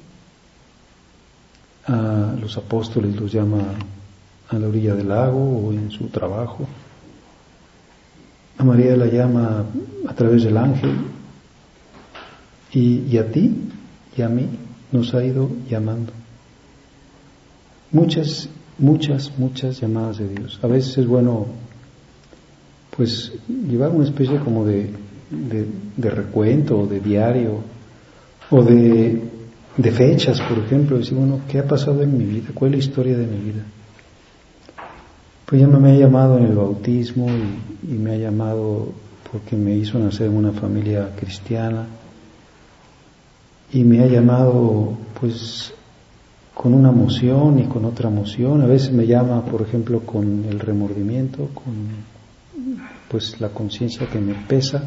A 1.86 2.34
los 2.38 2.56
apóstoles 2.58 3.16
los 3.16 3.32
llama 3.32 3.62
a 4.50 4.58
la 4.58 4.68
orilla 4.68 4.94
del 4.94 5.08
lago 5.08 5.38
o 5.38 5.72
en 5.72 5.90
su 5.90 6.08
trabajo. 6.08 6.68
A 8.58 8.64
María 8.64 8.96
la 8.96 9.06
llama 9.06 9.64
a 10.06 10.14
través 10.14 10.44
del 10.44 10.58
ángel. 10.58 10.96
Y, 12.72 13.16
a 13.16 13.30
ti 13.30 13.54
y 14.14 14.20
a 14.20 14.28
mí 14.28 14.48
nos 14.92 15.14
ha 15.14 15.24
ido 15.24 15.48
llamando. 15.70 16.12
Muchas, 17.90 18.50
muchas, 18.76 19.32
muchas 19.38 19.80
llamadas 19.80 20.18
de 20.18 20.28
Dios. 20.28 20.58
A 20.62 20.66
veces 20.66 20.98
es 20.98 21.06
bueno, 21.06 21.46
pues, 22.94 23.32
llevar 23.48 23.92
una 23.92 24.04
especie 24.04 24.38
como 24.40 24.66
de, 24.66 24.90
de, 25.30 26.11
recuento 26.11 26.78
o 26.78 26.87
de 26.87 27.00
diario 27.00 27.61
o 28.50 28.62
de, 28.62 29.23
de 29.76 29.90
fechas, 29.90 30.40
por 30.40 30.59
ejemplo, 30.59 30.99
decir, 30.99 31.14
bueno, 31.14 31.40
¿qué 31.49 31.59
ha 31.59 31.66
pasado 31.66 32.02
en 32.02 32.16
mi 32.16 32.25
vida? 32.25 32.49
¿Cuál 32.54 32.75
es 32.75 32.78
la 32.78 32.90
historia 32.90 33.16
de 33.16 33.26
mi 33.26 33.38
vida? 33.38 33.62
Pues 35.45 35.61
ya 35.61 35.66
me 35.66 35.92
ha 35.92 35.95
llamado 35.95 36.38
en 36.38 36.45
el 36.47 36.54
bautismo 36.54 37.28
y, 37.28 37.95
y 37.95 37.99
me 37.99 38.12
ha 38.12 38.16
llamado 38.16 38.88
porque 39.30 39.56
me 39.56 39.76
hizo 39.76 39.99
nacer 39.99 40.28
en 40.28 40.37
una 40.37 40.52
familia 40.52 41.11
cristiana 41.16 41.87
y 43.73 43.85
me 43.85 44.02
ha 44.02 44.06
llamado 44.06 44.97
pues 45.21 45.73
con 46.54 46.73
una 46.73 46.88
emoción 46.88 47.59
y 47.59 47.64
con 47.64 47.85
otra 47.85 48.09
emoción. 48.09 48.62
A 48.62 48.66
veces 48.66 48.90
me 48.92 49.06
llama, 49.06 49.45
por 49.45 49.62
ejemplo, 49.62 50.00
con 50.00 50.47
el 50.49 50.59
remordimiento, 50.59 51.50
con 51.52 51.75
pues 53.09 53.40
la 53.40 53.50
conciencia 53.50 54.09
que 54.09 54.18
me 54.18 54.35
pesa. 54.35 54.83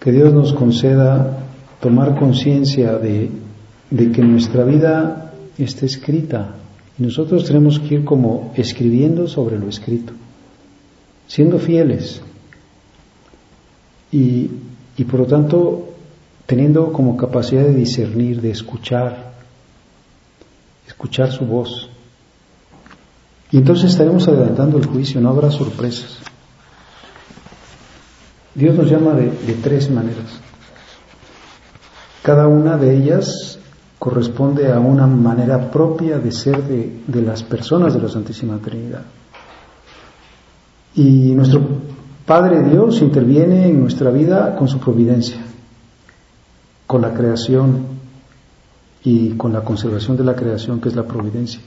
Que 0.00 0.12
Dios 0.12 0.32
nos 0.32 0.54
conceda 0.54 1.38
tomar 1.80 2.18
conciencia 2.18 2.96
de, 2.98 3.30
que 3.90 4.22
nuestra 4.22 4.64
vida 4.64 5.32
está 5.58 5.84
escrita 5.84 6.54
y 6.98 7.02
nosotros 7.02 7.44
tenemos 7.44 7.78
que 7.78 7.96
ir 7.96 8.04
como 8.04 8.52
escribiendo 8.56 9.28
sobre 9.28 9.58
lo 9.58 9.68
escrito, 9.68 10.12
siendo 11.26 11.58
fieles 11.58 12.22
y, 14.10 14.50
y 14.96 15.04
por 15.04 15.20
lo 15.20 15.26
tanto 15.26 15.90
teniendo 16.46 16.92
como 16.92 17.16
capacidad 17.16 17.62
de 17.62 17.74
discernir, 17.74 18.40
de 18.40 18.50
escuchar, 18.50 19.34
escuchar 20.86 21.30
su 21.30 21.44
voz. 21.44 21.88
Y 23.52 23.58
entonces 23.58 23.90
estaremos 23.92 24.26
adelantando 24.28 24.78
el 24.78 24.86
juicio, 24.86 25.20
no 25.20 25.28
habrá 25.28 25.50
sorpresas. 25.50 26.18
Dios 28.54 28.76
nos 28.76 28.90
llama 28.90 29.14
de, 29.14 29.30
tres 29.62 29.90
maneras. 29.90 30.40
Cada 32.22 32.48
una 32.48 32.76
de 32.76 32.96
ellas 32.96 33.58
corresponde 33.98 34.72
a 34.72 34.80
una 34.80 35.06
manera 35.06 35.70
propia 35.70 36.18
de 36.18 36.32
ser 36.32 36.62
de, 36.64 37.00
de 37.06 37.22
las 37.22 37.42
personas 37.42 37.94
de 37.94 38.00
la 38.00 38.08
Santísima 38.08 38.58
Trinidad. 38.58 39.02
Y 40.94 41.32
nuestro 41.32 41.62
Padre 42.26 42.62
Dios 42.62 43.00
interviene 43.00 43.68
en 43.68 43.80
nuestra 43.80 44.10
vida 44.10 44.56
con 44.56 44.68
su 44.68 44.78
providencia 44.78 45.40
con 46.90 47.02
la 47.02 47.14
creación 47.14 47.86
y 49.04 49.36
con 49.36 49.52
la 49.52 49.60
conservación 49.60 50.16
de 50.16 50.24
la 50.24 50.34
creación 50.34 50.80
que 50.80 50.88
es 50.88 50.96
la 50.96 51.04
providencia, 51.04 51.60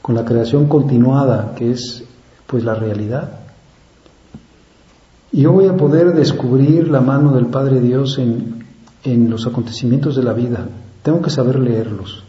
con 0.00 0.14
la 0.14 0.24
creación 0.24 0.66
continuada 0.66 1.54
que 1.54 1.72
es 1.72 2.02
pues 2.46 2.64
la 2.64 2.74
realidad. 2.74 3.41
Y 5.32 5.42
yo 5.42 5.52
voy 5.52 5.66
a 5.66 5.76
poder 5.76 6.12
descubrir 6.14 6.88
la 6.88 7.00
mano 7.00 7.32
del 7.32 7.46
Padre 7.46 7.80
Dios 7.80 8.18
en, 8.18 8.64
en 9.02 9.30
los 9.30 9.46
acontecimientos 9.46 10.14
de 10.14 10.22
la 10.22 10.34
vida. 10.34 10.68
Tengo 11.02 11.22
que 11.22 11.30
saber 11.30 11.58
leerlos. 11.58 12.22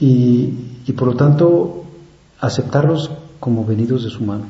Y, 0.00 0.54
y 0.86 0.92
por 0.92 1.08
lo 1.08 1.14
tanto 1.14 1.84
aceptarlos 2.40 3.10
como 3.38 3.64
venidos 3.64 4.04
de 4.04 4.10
su 4.10 4.24
mano. 4.24 4.44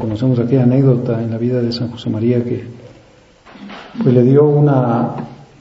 Conocemos 0.00 0.38
aquella 0.38 0.62
anécdota 0.62 1.22
en 1.22 1.30
la 1.30 1.36
vida 1.36 1.60
de 1.60 1.72
San 1.72 1.90
José 1.90 2.08
María 2.08 2.42
que 2.42 2.64
pues 4.02 4.14
le 4.14 4.22
dio 4.22 4.44
una, 4.44 5.14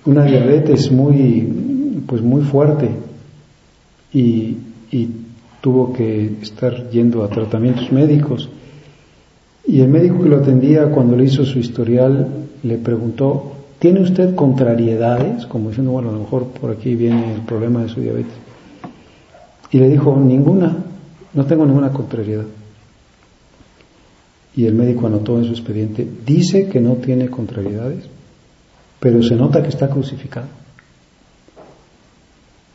una 0.06 0.24
diabetes 0.24 0.92
muy, 0.92 2.04
pues 2.08 2.22
muy 2.22 2.42
fuerte 2.44 2.90
y, 4.14 4.58
y 4.92 5.10
tuvo 5.60 5.92
que 5.92 6.38
estar 6.42 6.90
yendo 6.90 7.24
a 7.24 7.30
tratamientos 7.30 7.92
médicos. 7.92 8.50
Y 9.68 9.82
el 9.82 9.90
médico 9.90 10.24
que 10.24 10.30
lo 10.30 10.38
atendía 10.38 10.90
cuando 10.90 11.16
le 11.16 11.26
hizo 11.26 11.46
su 11.46 11.60
historial 11.60 12.28
le 12.64 12.78
preguntó, 12.78 13.52
¿tiene 13.80 14.02
usted 14.02 14.34
contrariedades? 14.34 15.46
Como 15.46 15.70
diciendo, 15.70 15.92
bueno, 15.92 16.10
a 16.10 16.14
lo 16.14 16.20
mejor 16.20 16.46
por 16.48 16.72
aquí 16.72 16.96
viene 16.96 17.36
el 17.36 17.42
problema 17.42 17.84
de 17.84 17.90
su 17.90 18.02
diabetes. 18.02 18.34
Y 19.72 19.80
le 19.80 19.90
dijo, 19.90 20.16
ninguna, 20.16 20.76
no 21.34 21.46
tengo 21.46 21.66
ninguna 21.66 21.92
contrariedad. 21.92 22.46
Y 24.56 24.66
el 24.66 24.74
médico 24.74 25.06
anotó 25.06 25.38
en 25.38 25.46
su 25.46 25.52
expediente, 25.52 26.08
dice 26.26 26.68
que 26.68 26.80
no 26.80 26.94
tiene 26.94 27.30
contrariedades 27.30 28.10
pero 29.00 29.22
se 29.22 29.36
nota 29.36 29.62
que 29.62 29.70
está 29.70 29.90
crucificado. 29.90 30.48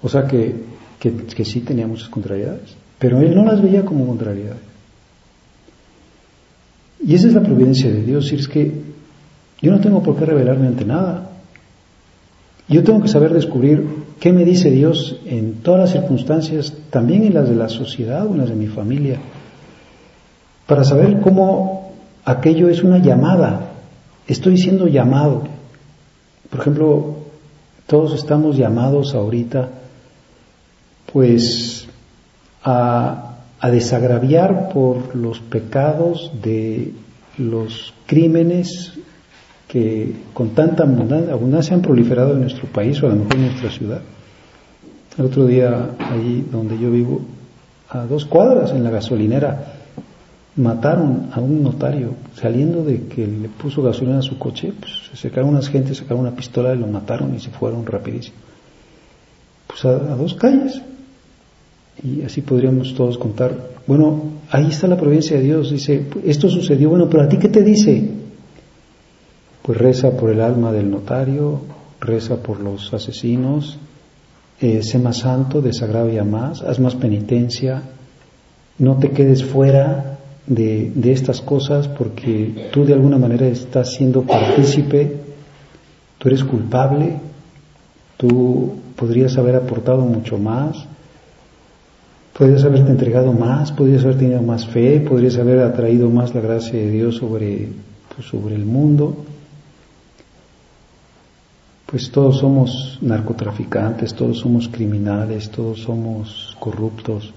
O 0.03 0.09
sea 0.09 0.27
que, 0.27 0.55
que, 0.99 1.45
sí 1.45 1.61
tenía 1.61 1.87
muchas 1.87 2.09
contrariedades, 2.09 2.77
pero 2.99 3.21
él 3.21 3.35
no 3.35 3.45
las 3.45 3.63
veía 3.63 3.85
como 3.85 4.07
contrariedades. 4.07 4.72
Y 7.05 7.15
esa 7.15 7.29
es 7.29 7.35
la 7.35 7.43
providencia 7.43 7.91
de 7.91 8.03
Dios, 8.03 8.33
es 8.33 8.49
que 8.49 8.73
yo 9.61 9.71
no 9.71 9.81
tengo 9.81 10.03
por 10.03 10.17
qué 10.17 10.25
revelarme 10.25 10.69
ante 10.69 10.85
nada. 10.85 11.31
Yo 12.69 12.83
tengo 12.85 13.03
que 13.03 13.09
saber 13.09 13.33
descubrir 13.33 13.85
qué 14.21 14.33
me 14.33 14.45
dice 14.45 14.71
Dios 14.71 15.21
en 15.27 15.55
todas 15.63 15.81
las 15.81 15.91
circunstancias, 15.91 16.73
también 16.91 17.25
en 17.25 17.35
las 17.35 17.49
de 17.49 17.57
la 17.57 17.69
sociedad 17.69 18.27
o 18.27 18.33
en 18.33 18.39
las 18.39 18.49
de 18.49 18.55
mi 18.55 18.69
familia, 18.69 19.19
para 20.67 20.85
saber 20.85 21.21
cómo 21.21 21.93
aquello 22.25 22.69
es 22.69 22.83
una 22.83 22.99
llamada. 22.99 23.73
Estoy 24.27 24.57
siendo 24.57 24.87
llamado. 24.87 25.43
Por 26.51 26.61
ejemplo, 26.61 27.17
todos 27.87 28.15
estamos 28.15 28.57
llamados 28.57 29.15
ahorita 29.15 29.69
pues 31.13 31.87
a, 33.63 33.71
desagraviar 33.71 34.69
por 34.73 35.17
los 35.17 35.41
pecados 35.41 36.33
de 36.43 36.93
los 37.39 37.95
crímenes 38.07 38.93
que 39.69 40.15
con 40.35 40.51
tanta 40.51 40.83
abundancia, 40.83 41.75
han 41.75 41.81
proliferado 41.81 42.35
en 42.35 42.43
nuestro 42.43 42.67
país 42.67 43.03
o 43.03 43.07
a 43.07 43.11
lo 43.11 43.17
mejor 43.17 43.37
en 43.37 43.47
nuestra 43.47 43.71
ciudad. 43.71 44.03
El 45.17 45.25
otro 45.25 45.47
día, 45.47 45.91
allí 45.99 46.47
donde 46.51 46.79
yo 46.79 46.91
vivo, 46.91 47.23
a 47.89 48.05
dos 48.05 48.27
cuadras 48.27 48.73
en 48.73 48.85
la 48.85 48.91
gasolinera, 48.91 49.75
mataron 50.57 51.31
a 51.33 51.41
un 51.41 51.63
notario 51.63 52.15
saliendo 52.35 52.85
de 52.85 53.05
que 53.05 53.27
le 53.27 53.49
puso 53.49 53.83
gasolina 53.83 54.19
a 54.19 54.23
su 54.23 54.39
coche, 54.39 54.73
pues 54.79 55.11
se 55.11 55.29
sacaron 55.29 55.51
unas 55.51 55.69
gentes, 55.69 55.99
sacaron 55.99 56.21
una 56.21 56.37
pistola 56.37 56.75
y 56.75 56.79
lo 56.79 56.87
mataron 56.87 57.35
y 57.35 57.41
se 57.41 57.51
fueron 57.51 57.87
rapidísimo. 57.87 58.37
Pues 59.67 59.85
a, 59.85 59.95
dos 60.17 60.35
calles. 60.35 60.83
Y 62.05 62.23
así 62.23 62.41
podríamos 62.41 62.95
todos 62.95 63.17
contar. 63.17 63.71
Bueno, 63.87 64.23
ahí 64.51 64.69
está 64.69 64.87
la 64.87 64.97
providencia 64.97 65.37
de 65.37 65.45
Dios. 65.45 65.71
Dice, 65.71 66.07
esto 66.25 66.49
sucedió, 66.49 66.91
bueno, 66.91 67.09
pero 67.09 67.23
a 67.23 67.29
ti 67.29 67.39
qué 67.39 67.49
te 67.49 67.63
dice? 67.63 68.09
Pues 69.63 69.79
reza 69.79 70.11
por 70.17 70.31
el 70.31 70.41
alma 70.41 70.73
del 70.73 70.91
notario, 70.91 71.61
reza 72.01 72.37
por 72.37 72.61
los 72.61 72.93
asesinos, 72.93 73.79
eh, 74.61 74.83
sé 74.83 74.99
más 74.99 75.19
santo, 75.19 75.63
desagravia 75.63 76.25
más, 76.25 76.63
haz 76.63 76.81
más 76.81 76.97
penitencia, 76.97 77.83
no 78.79 78.97
te 78.97 79.11
quedes 79.11 79.45
fuera 79.45 80.19
de, 80.47 80.91
de, 80.95 81.13
estas 81.13 81.41
cosas 81.41 81.87
porque 81.87 82.69
tú 82.73 82.85
de 82.85 82.95
alguna 82.95 83.19
manera 83.19 83.47
estás 83.47 83.93
siendo 83.93 84.23
partícipe, 84.23 85.17
tú 86.19 86.29
eres 86.29 86.43
culpable, 86.43 87.21
tú 88.17 88.73
podrías 88.97 89.37
haber 89.39 89.55
aportado 89.55 90.03
mucho 90.03 90.39
más, 90.39 90.87
podrías 92.37 92.65
haberte 92.65 92.91
entregado 92.91 93.33
más, 93.33 93.73
podrías 93.73 94.05
haber 94.05 94.19
tenido 94.19 94.43
más 94.43 94.67
fe, 94.67 95.01
podrías 95.01 95.37
haber 95.39 95.61
atraído 95.61 96.11
más 96.11 96.35
la 96.35 96.41
gracia 96.41 96.79
de 96.79 96.91
Dios 96.91 97.17
sobre, 97.17 97.69
pues, 98.15 98.29
sobre 98.29 98.55
el 98.55 98.65
mundo 98.65 99.17
pues 101.93 102.11
todos 102.11 102.39
somos 102.39 102.99
narcotraficantes, 103.03 104.15
todos 104.15 104.39
somos 104.39 104.67
criminales, 104.67 105.51
todos 105.51 105.83
somos 105.83 106.57
corruptos, 106.59 107.35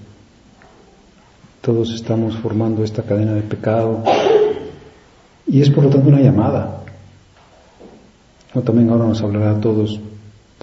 todos 1.59 1.93
estamos 1.93 2.37
formando 2.37 2.81
esta 2.81 3.03
cadena 3.03 3.33
de 3.33 3.41
pecado 3.41 4.01
y 5.45 5.59
es 5.59 5.69
por 5.69 5.83
lo 5.83 5.89
tanto 5.89 6.07
una 6.07 6.21
llamada. 6.21 6.83
O 8.53 8.61
también 8.61 8.89
ahora 8.91 9.07
nos 9.07 9.21
hablará 9.21 9.51
a 9.51 9.59
todos, 9.59 9.99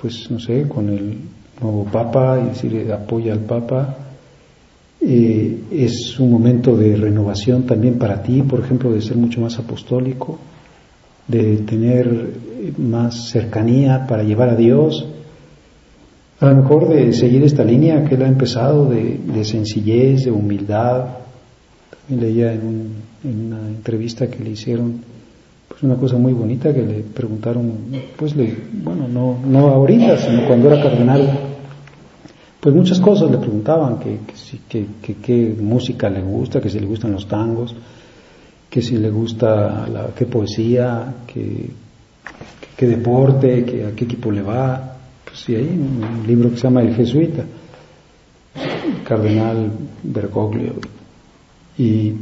pues 0.00 0.30
no 0.30 0.40
sé, 0.40 0.66
con 0.66 0.88
el 0.88 1.18
nuevo 1.60 1.84
Papa 1.84 2.40
y 2.42 2.48
decir 2.48 2.90
apoya 2.90 3.34
al 3.34 3.40
Papa. 3.40 3.94
Eh, 5.04 5.62
es 5.72 6.18
un 6.20 6.30
momento 6.30 6.76
de 6.76 6.96
renovación 6.96 7.64
también 7.64 7.98
para 7.98 8.22
ti, 8.22 8.42
por 8.42 8.60
ejemplo, 8.60 8.92
de 8.92 9.02
ser 9.02 9.16
mucho 9.16 9.40
más 9.40 9.58
apostólico, 9.58 10.38
de 11.26 11.56
tener 11.58 12.30
más 12.78 13.30
cercanía 13.30 14.06
para 14.06 14.22
llevar 14.22 14.50
a 14.50 14.56
Dios, 14.56 15.06
a 16.38 16.46
lo 16.46 16.56
mejor 16.56 16.88
de 16.88 17.12
seguir 17.12 17.42
esta 17.42 17.64
línea 17.64 18.04
que 18.04 18.14
él 18.14 18.22
ha 18.22 18.28
empezado 18.28 18.88
de, 18.88 19.44
sencillez, 19.44 20.24
de 20.24 20.30
humildad. 20.30 21.06
También 22.08 22.28
leía 22.28 22.52
en, 22.52 23.02
una 23.24 23.68
entrevista 23.68 24.28
que 24.28 24.42
le 24.42 24.50
hicieron 24.50 25.00
pues 25.68 25.82
una 25.84 25.94
cosa 25.94 26.16
muy 26.16 26.32
bonita 26.32 26.74
que 26.74 26.82
le 26.82 27.00
preguntaron, 27.00 27.72
pues 28.16 28.34
le, 28.34 28.54
bueno, 28.82 29.06
no, 29.06 29.38
no 29.46 29.68
ahorita, 29.68 30.18
sino 30.18 30.46
cuando 30.46 30.72
era 30.72 30.82
cardenal, 30.82 31.51
pues 32.62 32.76
muchas 32.76 33.00
cosas 33.00 33.28
le 33.28 33.38
preguntaban, 33.38 33.98
que, 33.98 34.20
que, 34.68 34.86
que, 35.02 35.14
qué 35.16 35.56
música 35.60 36.08
le 36.08 36.22
gusta, 36.22 36.60
que 36.60 36.70
si 36.70 36.78
le 36.78 36.86
gustan 36.86 37.10
los 37.10 37.26
tangos, 37.26 37.74
que 38.70 38.80
si 38.80 38.98
le 38.98 39.10
gusta 39.10 39.88
la, 39.88 40.10
qué 40.16 40.26
poesía, 40.26 41.12
que, 41.26 41.70
qué 42.76 42.86
deporte, 42.86 43.64
que, 43.64 43.84
a 43.84 43.90
qué 43.96 44.04
equipo 44.04 44.30
le 44.30 44.42
va. 44.42 44.96
Pues 45.24 45.40
sí, 45.40 45.56
hay 45.56 45.70
un 45.70 46.24
libro 46.24 46.50
que 46.50 46.56
se 46.56 46.62
llama 46.62 46.82
El 46.82 46.94
Jesuita, 46.94 47.42
el 48.54 49.02
cardenal 49.02 49.72
Bergoglio. 50.04 50.74
Y, 51.76 52.12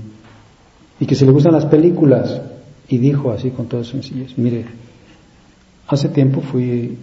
y 1.00 1.06
que 1.06 1.14
si 1.16 1.26
le 1.26 1.32
gustan 1.32 1.52
las 1.52 1.66
películas, 1.66 2.40
y 2.88 2.96
dijo 2.96 3.30
así 3.30 3.50
con 3.50 3.66
toda 3.66 3.84
sencillez, 3.84 4.38
mire, 4.38 4.64
hace 5.86 6.08
tiempo 6.08 6.40
fui 6.40 6.96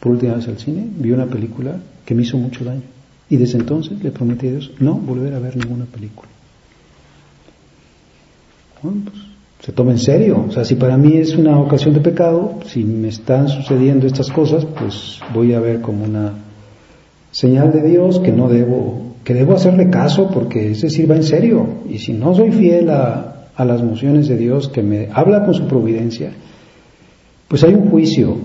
por 0.00 0.10
última 0.10 0.34
vez 0.34 0.48
al 0.48 0.58
cine, 0.58 0.84
vi 0.96 1.12
una 1.12 1.26
película 1.26 1.78
que 2.04 2.14
me 2.14 2.22
hizo 2.22 2.36
mucho 2.36 2.64
daño. 2.64 2.82
Y 3.30 3.36
desde 3.36 3.58
entonces 3.58 4.02
le 4.02 4.10
prometí 4.10 4.48
a 4.48 4.50
Dios 4.50 4.72
no 4.78 4.94
volver 4.94 5.34
a 5.34 5.38
ver 5.38 5.56
ninguna 5.56 5.84
película. 5.86 6.28
Bueno, 8.82 9.02
pues 9.04 9.32
se 9.64 9.72
toma 9.72 9.92
en 9.92 9.98
serio. 9.98 10.44
O 10.48 10.52
sea, 10.52 10.64
si 10.64 10.74
para 10.74 10.96
mí 10.96 11.16
es 11.16 11.36
una 11.36 11.58
ocasión 11.58 11.94
de 11.94 12.00
pecado, 12.00 12.58
si 12.66 12.82
me 12.84 13.08
están 13.08 13.48
sucediendo 13.48 14.06
estas 14.06 14.30
cosas, 14.30 14.64
pues 14.64 15.20
voy 15.32 15.54
a 15.54 15.60
ver 15.60 15.80
como 15.80 16.04
una 16.04 16.32
señal 17.30 17.72
de 17.72 17.82
Dios 17.82 18.18
que 18.18 18.32
no 18.32 18.48
debo, 18.48 19.14
que 19.24 19.34
debo 19.34 19.54
hacerle 19.54 19.88
caso 19.88 20.28
porque 20.30 20.72
es 20.72 20.82
decir, 20.82 21.08
va 21.10 21.14
en 21.14 21.22
serio. 21.22 21.66
Y 21.88 21.98
si 22.00 22.12
no 22.12 22.34
soy 22.34 22.50
fiel 22.50 22.90
a, 22.90 23.48
a 23.54 23.64
las 23.64 23.82
mociones 23.82 24.26
de 24.26 24.36
Dios 24.36 24.68
que 24.68 24.82
me 24.82 25.08
habla 25.12 25.44
con 25.44 25.54
su 25.54 25.66
providencia, 25.66 26.32
pues 27.46 27.62
hay 27.62 27.74
un 27.74 27.88
juicio 27.88 28.36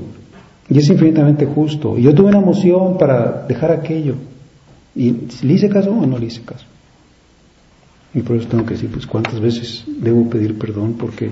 y 0.70 0.78
es 0.78 0.90
infinitamente 0.90 1.46
justo. 1.46 1.98
Y 1.98 2.04
yo 2.04 2.14
tuve 2.14 2.30
una 2.30 2.42
moción 2.42 2.98
para 2.98 3.46
dejar 3.48 3.72
aquello. 3.72 4.16
¿Y 4.96 5.12
le 5.44 5.54
hice 5.54 5.70
caso 5.70 5.92
o 5.92 6.06
no 6.06 6.18
le 6.18 6.26
hice 6.26 6.42
caso? 6.42 6.66
Y 8.14 8.22
por 8.22 8.36
eso 8.36 8.48
tengo 8.48 8.66
que 8.66 8.74
decir, 8.74 8.90
pues 8.92 9.06
cuántas 9.06 9.40
veces 9.40 9.86
debo 9.88 10.28
pedir 10.30 10.58
perdón 10.58 10.96
porque, 11.00 11.30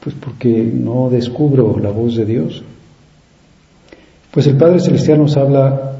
pues 0.00 0.14
porque 0.18 0.62
no 0.62 1.10
descubro 1.10 1.78
la 1.78 1.90
voz 1.90 2.16
de 2.16 2.24
Dios. 2.24 2.62
Pues 4.30 4.46
el 4.46 4.56
Padre 4.56 4.80
Celestial 4.80 5.18
nos 5.18 5.36
habla 5.36 5.98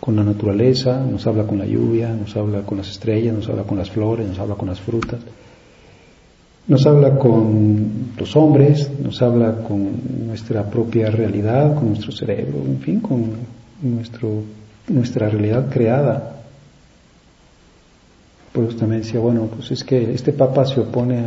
con 0.00 0.16
la 0.16 0.22
naturaleza, 0.22 1.00
nos 1.00 1.26
habla 1.26 1.44
con 1.44 1.58
la 1.58 1.66
lluvia, 1.66 2.14
nos 2.14 2.36
habla 2.36 2.62
con 2.62 2.78
las 2.78 2.90
estrellas, 2.90 3.34
nos 3.34 3.48
habla 3.48 3.64
con 3.64 3.78
las 3.78 3.90
flores, 3.90 4.28
nos 4.28 4.38
habla 4.38 4.54
con 4.54 4.68
las 4.68 4.80
frutas, 4.80 5.20
nos 6.68 6.86
habla 6.86 7.18
con 7.18 8.12
los 8.18 8.36
hombres, 8.36 8.90
nos 9.02 9.22
habla 9.22 9.62
con 9.66 10.26
nuestra 10.26 10.68
propia 10.68 11.10
realidad, 11.10 11.74
con 11.74 11.88
nuestro 11.88 12.12
cerebro, 12.12 12.58
en 12.66 12.78
fin, 12.78 13.00
con 13.00 13.24
nuestro, 13.82 14.42
nuestra 14.88 15.30
realidad 15.30 15.68
creada. 15.70 16.36
Por 18.52 18.64
eso 18.64 18.76
también 18.76 19.00
decía, 19.00 19.18
bueno, 19.18 19.46
pues 19.46 19.70
es 19.70 19.82
que 19.82 20.12
este 20.12 20.32
Papa 20.32 20.66
se 20.66 20.80
opone 20.80 21.18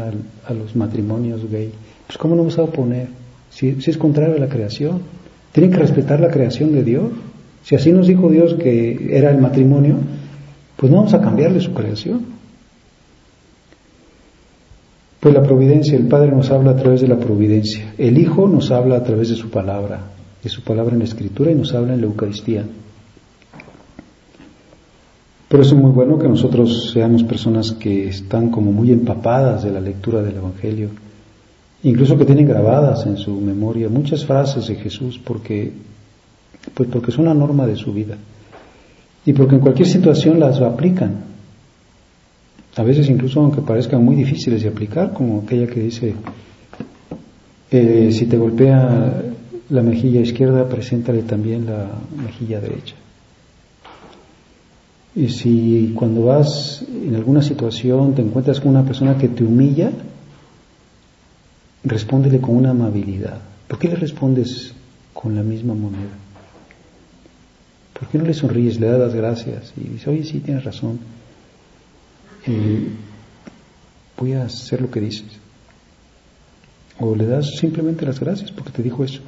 a 0.46 0.54
los 0.54 0.76
matrimonios 0.76 1.50
gay. 1.50 1.72
Pues 2.06 2.18
¿cómo 2.18 2.36
no 2.36 2.44
vas 2.44 2.60
a 2.60 2.64
oponer? 2.64 3.08
Si, 3.50 3.82
si 3.82 3.90
es 3.90 3.98
contrario 3.98 4.36
a 4.36 4.40
la 4.40 4.48
creación. 4.48 5.02
Tienen 5.52 5.72
que 5.72 5.80
respetar 5.80 6.20
la 6.20 6.30
creación 6.30 6.72
de 6.72 6.84
Dios. 6.84 7.12
Si 7.64 7.76
así 7.76 7.92
nos 7.92 8.08
dijo 8.08 8.30
Dios 8.30 8.54
que 8.56 9.18
era 9.18 9.32
el 9.32 9.40
matrimonio, 9.40 9.96
pues 10.78 10.92
no 10.92 10.98
vamos 10.98 11.14
a 11.14 11.22
cambiarle 11.22 11.60
su 11.62 11.74
creación. 11.74 12.26
Pues 15.22 15.36
la 15.36 15.44
providencia, 15.44 15.96
el 15.96 16.08
Padre 16.08 16.32
nos 16.32 16.50
habla 16.50 16.72
a 16.72 16.76
través 16.76 17.02
de 17.02 17.08
la 17.08 17.18
providencia, 17.18 17.94
el 18.00 18.18
Hijo 18.18 18.48
nos 18.48 18.72
habla 18.72 18.98
a 18.98 19.04
través 19.04 19.30
de 19.30 19.36
su 19.36 19.52
palabra, 19.52 20.02
de 20.44 20.50
su 20.50 20.64
palabra 20.64 20.94
en 20.94 21.00
la 21.00 21.06
Escritura 21.06 21.52
y 21.52 21.56
nos 21.56 21.76
habla 21.76 21.94
en 21.94 22.02
la 22.02 22.08
Eucaristía. 22.08 22.66
Por 25.48 25.60
eso 25.60 25.76
es 25.76 25.82
muy 25.82 25.92
bueno 25.92 26.18
que 26.18 26.28
nosotros 26.28 26.90
seamos 26.92 27.22
personas 27.22 27.74
que 27.74 28.08
están 28.08 28.50
como 28.50 28.72
muy 28.72 28.92
empapadas 28.92 29.64
de 29.64 29.72
la 29.72 29.80
lectura 29.80 30.24
del 30.24 30.38
Evangelio, 30.38 30.90
incluso 31.84 32.18
que 32.18 32.26
tienen 32.26 32.48
grabadas 32.48 33.06
en 33.06 33.18
su 33.18 33.40
memoria 33.40 33.90
muchas 33.90 34.26
frases 34.26 34.70
de 34.70 34.76
Jesús 34.76 35.20
porque, 35.24 35.72
pues 36.74 36.90
porque 36.90 37.12
son 37.12 37.26
la 37.26 37.36
norma 37.36 37.68
de 37.68 37.76
su 37.76 37.94
vida 37.94 38.18
y 39.24 39.34
porque 39.34 39.54
en 39.54 39.62
cualquier 39.62 39.88
situación 39.88 40.40
las 40.40 40.60
aplican. 40.62 41.31
A 42.76 42.84
veces 42.84 43.10
incluso 43.10 43.42
aunque 43.42 43.62
parezcan 43.62 44.04
muy 44.04 44.16
difíciles 44.16 44.62
de 44.62 44.70
aplicar, 44.70 45.14
como 45.14 45.42
aquella 45.42 45.68
que 45.68 45.82
dice, 45.82 46.16
eh, 47.70 48.10
si 48.12 48.26
te 48.26 48.38
golpea 48.38 49.24
la 49.70 49.82
mejilla 49.82 50.22
izquierda, 50.22 50.68
preséntale 50.68 51.24
también 51.24 51.66
la 51.66 51.90
mejilla 52.16 52.60
derecha. 52.62 52.96
Y 55.16 55.28
si 55.30 55.94
cuando 55.96 56.26
vas 56.26 56.86
en 56.90 57.16
alguna 57.16 57.42
situación 57.42 58.16
te 58.16 58.22
encuentras 58.22 58.62
con 58.62 58.70
una 58.70 58.86
persona 58.86 59.18
que 59.18 59.28
te 59.28 59.44
humilla, 59.44 59.92
respóndele 61.84 62.40
con 62.40 62.56
una 62.56 62.70
amabilidad. 62.70 63.40
¿Por 63.68 63.80
qué 63.80 63.90
le 63.90 63.96
respondes 63.96 64.74
con 65.14 65.36
la 65.36 65.44
misma 65.44 65.74
moneda? 65.74 66.16
¿Por 68.00 68.08
qué 68.08 68.18
no 68.18 68.26
le 68.26 68.34
sonríes, 68.34 68.80
le 68.80 68.88
das 68.88 69.14
gracias 69.14 69.74
y 69.78 69.90
dices, 69.90 70.08
oye, 70.08 70.24
sí, 70.24 70.40
tienes 70.40 70.64
razón, 70.64 71.00
voy 74.18 74.34
a 74.34 74.44
hacer 74.44 74.82
lo 74.82 74.90
que 74.90 75.02
dices? 75.02 75.28
O 77.00 77.16
le 77.16 77.26
das 77.26 77.58
simplemente 77.58 78.06
las 78.06 78.20
gracias 78.20 78.52
porque 78.52 78.72
te 78.72 78.84
dijo 78.84 79.04
eso. 79.04 79.22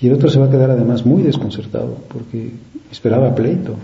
Y 0.00 0.06
el 0.06 0.14
otro 0.14 0.30
se 0.30 0.38
va 0.38 0.46
a 0.46 0.50
quedar 0.50 0.70
además 0.70 1.04
muy 1.04 1.22
desconcertado 1.22 1.98
porque 2.08 2.52
esperaba 2.90 3.34
pleito. 3.34 3.76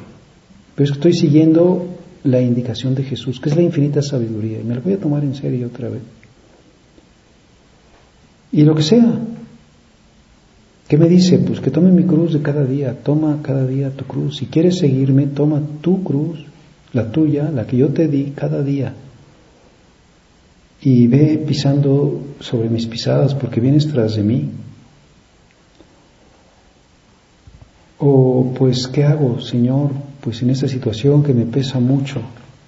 Pero 0.75 0.93
estoy 0.93 1.13
siguiendo 1.13 1.87
la 2.25 2.41
indicación 2.41 2.95
de 2.95 3.05
Jesús, 3.05 3.39
que 3.41 3.51
es 3.51 3.57
la 3.57 3.63
infinita 3.63 4.03
sabiduría, 4.03 4.61
y 4.61 4.65
me 4.65 4.75
la 4.75 4.81
voy 4.81 4.95
a 4.95 4.99
tomar 4.99 5.23
en 5.23 5.35
serio 5.35 5.69
otra 5.69 5.89
vez. 5.89 6.03
Y 8.53 8.63
lo 8.63 8.75
que 8.75 8.83
sea. 8.83 9.21
¿Qué 10.89 10.97
me 10.97 11.09
dice? 11.09 11.39
Pues 11.39 11.61
que 11.61 11.71
tome 11.71 11.91
mi 11.91 12.05
cruz 12.05 12.33
de 12.33 12.43
cada 12.43 12.65
día, 12.65 12.95
toma 13.03 13.41
cada 13.43 13.67
día 13.67 13.91
tu 13.91 14.05
cruz. 14.05 14.37
Si 14.37 14.47
quieres 14.47 14.79
seguirme, 14.79 15.27
toma 15.27 15.61
tu 15.81 16.05
cruz, 16.05 16.45
la 16.97 17.13
tuya, 17.13 17.51
la 17.51 17.67
que 17.67 17.77
yo 17.77 17.89
te 17.91 18.09
di 18.09 18.33
cada 18.35 18.63
día. 18.63 18.95
Y 20.81 21.07
ve 21.07 21.39
pisando 21.47 22.23
sobre 22.41 22.69
mis 22.69 22.87
pisadas 22.87 23.35
porque 23.35 23.61
vienes 23.61 23.87
tras 23.87 24.17
de 24.17 24.23
mí. 24.23 24.51
O 27.99 28.53
pues, 28.57 28.89
¿qué 28.89 29.05
hago, 29.05 29.41
Señor? 29.41 29.91
Pues 30.21 30.43
en 30.43 30.51
esta 30.51 30.69
situación 30.69 31.23
que 31.23 31.33
me 31.33 31.47
pesa 31.47 31.79
mucho. 31.79 32.21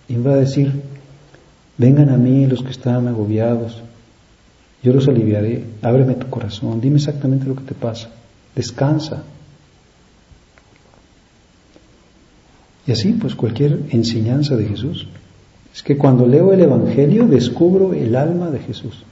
Y 0.09 0.17
va 0.17 0.33
a 0.33 0.37
decir, 0.37 0.73
vengan 1.77 2.11
a 2.11 2.17
mí 2.17 2.47
los 2.47 2.63
que 2.63 2.71
están 2.71 3.09
agobiados, 3.09 3.83
yo 4.83 4.93
los 4.93 5.09
aliviaré, 5.09 5.65
ábreme 5.83 6.15
tu 6.15 6.29
corazón, 6.29 6.81
dime 6.81 6.97
exactamente 6.97 7.47
lo 7.47 7.57
que 7.57 7.65
te 7.65 7.75
pasa, 7.75 8.11
descansa. 8.55 9.25
Y 12.89 12.93
así, 12.93 13.13
pues 13.13 13.35
cualquier 13.35 13.81
enseñanza 13.91 14.57
de 14.57 14.65
Jesús. 14.65 15.07
Es 15.75 15.83
que 15.83 15.99
cuando 15.99 16.27
leo 16.27 16.55
el 16.55 16.63
Evangelio 16.63 17.27
descubro 17.27 17.93
el 17.93 18.17
alma 18.17 18.51
de 18.51 18.61
Jesús. 18.61 19.05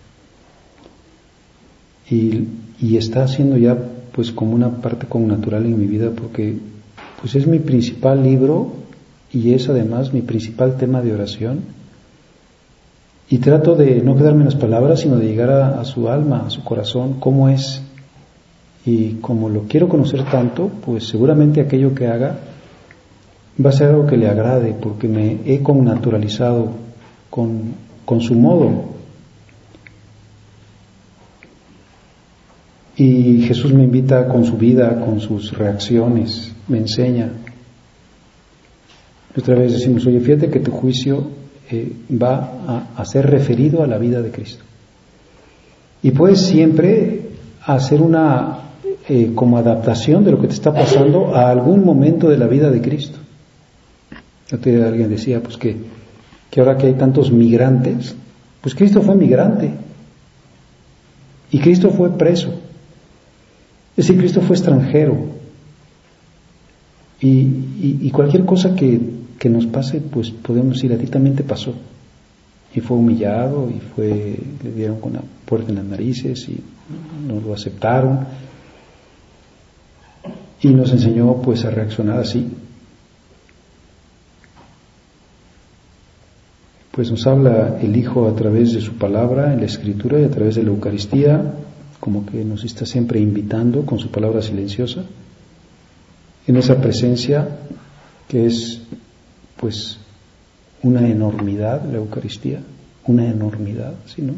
Y, 2.10 2.44
y 2.80 2.96
está 2.96 3.28
siendo 3.28 3.58
ya 3.58 3.76
pues 4.12 4.32
como 4.32 4.54
una 4.54 4.80
parte 4.80 5.06
natural 5.18 5.66
en 5.66 5.78
mi 5.78 5.86
vida 5.86 6.10
porque 6.16 6.56
pues 7.20 7.34
es 7.34 7.46
mi 7.46 7.58
principal 7.58 8.22
libro 8.22 8.72
y 9.30 9.52
es 9.52 9.68
además 9.68 10.14
mi 10.14 10.22
principal 10.22 10.78
tema 10.78 11.02
de 11.02 11.12
oración. 11.12 11.60
Y 13.28 13.38
trato 13.38 13.74
de 13.74 14.00
no 14.00 14.16
quedarme 14.16 14.40
en 14.40 14.46
las 14.46 14.54
palabras, 14.54 15.00
sino 15.00 15.18
de 15.18 15.26
llegar 15.26 15.50
a, 15.50 15.80
a 15.80 15.84
su 15.84 16.08
alma, 16.08 16.44
a 16.46 16.50
su 16.50 16.64
corazón, 16.64 17.16
cómo 17.20 17.50
es. 17.50 17.82
Y 18.86 19.16
como 19.20 19.50
lo 19.50 19.64
quiero 19.64 19.86
conocer 19.86 20.24
tanto, 20.30 20.70
pues 20.82 21.08
seguramente 21.08 21.60
aquello 21.60 21.94
que 21.94 22.06
haga 22.06 22.38
va 23.64 23.70
a 23.70 23.72
ser 23.72 23.88
algo 23.88 24.06
que 24.06 24.16
le 24.16 24.28
agrade, 24.28 24.74
porque 24.74 25.08
me 25.08 25.38
he 25.46 25.62
connaturalizado 25.62 26.70
con, 27.30 27.74
con 28.04 28.20
su 28.20 28.34
modo. 28.34 28.96
Y 32.96 33.42
Jesús 33.42 33.72
me 33.72 33.84
invita 33.84 34.26
con 34.28 34.44
su 34.44 34.56
vida, 34.56 35.00
con 35.04 35.20
sus 35.20 35.52
reacciones, 35.52 36.52
me 36.68 36.78
enseña. 36.78 37.30
Otra 39.36 39.54
vez 39.54 39.72
decimos, 39.72 40.06
oye, 40.06 40.20
fíjate 40.20 40.48
que 40.48 40.60
tu 40.60 40.70
juicio 40.70 41.24
eh, 41.70 41.92
va 42.10 42.86
a, 42.96 43.04
ser 43.04 43.28
referido 43.28 43.82
a 43.82 43.86
la 43.86 43.98
vida 43.98 44.22
de 44.22 44.30
Cristo. 44.30 44.64
Y 46.02 46.12
puedes 46.12 46.40
siempre 46.40 47.22
hacer 47.64 48.00
una 48.00 48.60
eh, 49.08 49.32
como 49.34 49.58
adaptación 49.58 50.24
de 50.24 50.30
lo 50.30 50.40
que 50.40 50.46
te 50.46 50.54
está 50.54 50.72
pasando 50.72 51.34
a 51.34 51.50
algún 51.50 51.84
momento 51.84 52.30
de 52.30 52.38
la 52.38 52.46
vida 52.46 52.70
de 52.70 52.80
Cristo. 52.80 53.18
Alguien 54.52 55.10
decía, 55.10 55.42
pues 55.42 55.56
que, 55.56 55.76
que 56.50 56.60
ahora 56.60 56.76
que 56.76 56.86
hay 56.86 56.94
tantos 56.94 57.32
migrantes, 57.32 58.14
pues 58.60 58.74
Cristo 58.74 59.02
fue 59.02 59.14
migrante 59.14 59.70
y 61.50 61.58
Cristo 61.58 61.90
fue 61.90 62.10
preso. 62.16 62.48
Es 63.96 64.06
decir, 64.06 64.18
Cristo 64.18 64.40
fue 64.42 64.56
extranjero. 64.56 65.16
Y, 67.20 68.10
cualquier 68.10 68.44
cosa 68.44 68.74
que, 68.74 69.00
que, 69.38 69.48
nos 69.48 69.66
pase, 69.66 70.00
pues 70.00 70.30
podemos 70.30 70.74
decir, 70.74 70.92
a 70.92 70.98
ti 70.98 71.06
también 71.06 71.34
te 71.34 71.44
pasó. 71.44 71.74
Y 72.74 72.80
fue 72.80 72.96
humillado, 72.96 73.70
y 73.70 73.80
fue, 73.80 74.38
le 74.62 74.72
dieron 74.72 75.00
con 75.00 75.14
la 75.14 75.22
puerta 75.44 75.70
en 75.70 75.76
las 75.76 75.84
narices, 75.84 76.48
y 76.48 76.60
nos 77.26 77.42
lo 77.42 77.54
aceptaron. 77.54 78.20
Y 80.60 80.68
nos 80.68 80.92
enseñó 80.92 81.36
pues 81.36 81.64
a 81.64 81.70
reaccionar 81.70 82.20
así. 82.20 82.46
Pues 86.96 87.10
nos 87.10 87.26
habla 87.26 87.78
el 87.82 87.94
Hijo 87.94 88.26
a 88.26 88.34
través 88.34 88.72
de 88.72 88.80
su 88.80 88.94
palabra, 88.94 89.52
en 89.52 89.60
la 89.60 89.66
Escritura 89.66 90.18
y 90.18 90.24
a 90.24 90.30
través 90.30 90.54
de 90.54 90.62
la 90.62 90.70
Eucaristía, 90.70 91.42
como 92.00 92.24
que 92.24 92.42
nos 92.42 92.64
está 92.64 92.86
siempre 92.86 93.20
invitando 93.20 93.84
con 93.84 93.98
su 93.98 94.10
palabra 94.10 94.40
silenciosa, 94.40 95.04
en 96.46 96.56
esa 96.56 96.80
presencia 96.80 97.58
que 98.26 98.46
es 98.46 98.80
pues 99.58 99.98
una 100.82 101.06
enormidad 101.06 101.84
la 101.84 101.98
Eucaristía, 101.98 102.60
una 103.06 103.26
enormidad, 103.26 103.92
si 104.06 104.22
no, 104.22 104.32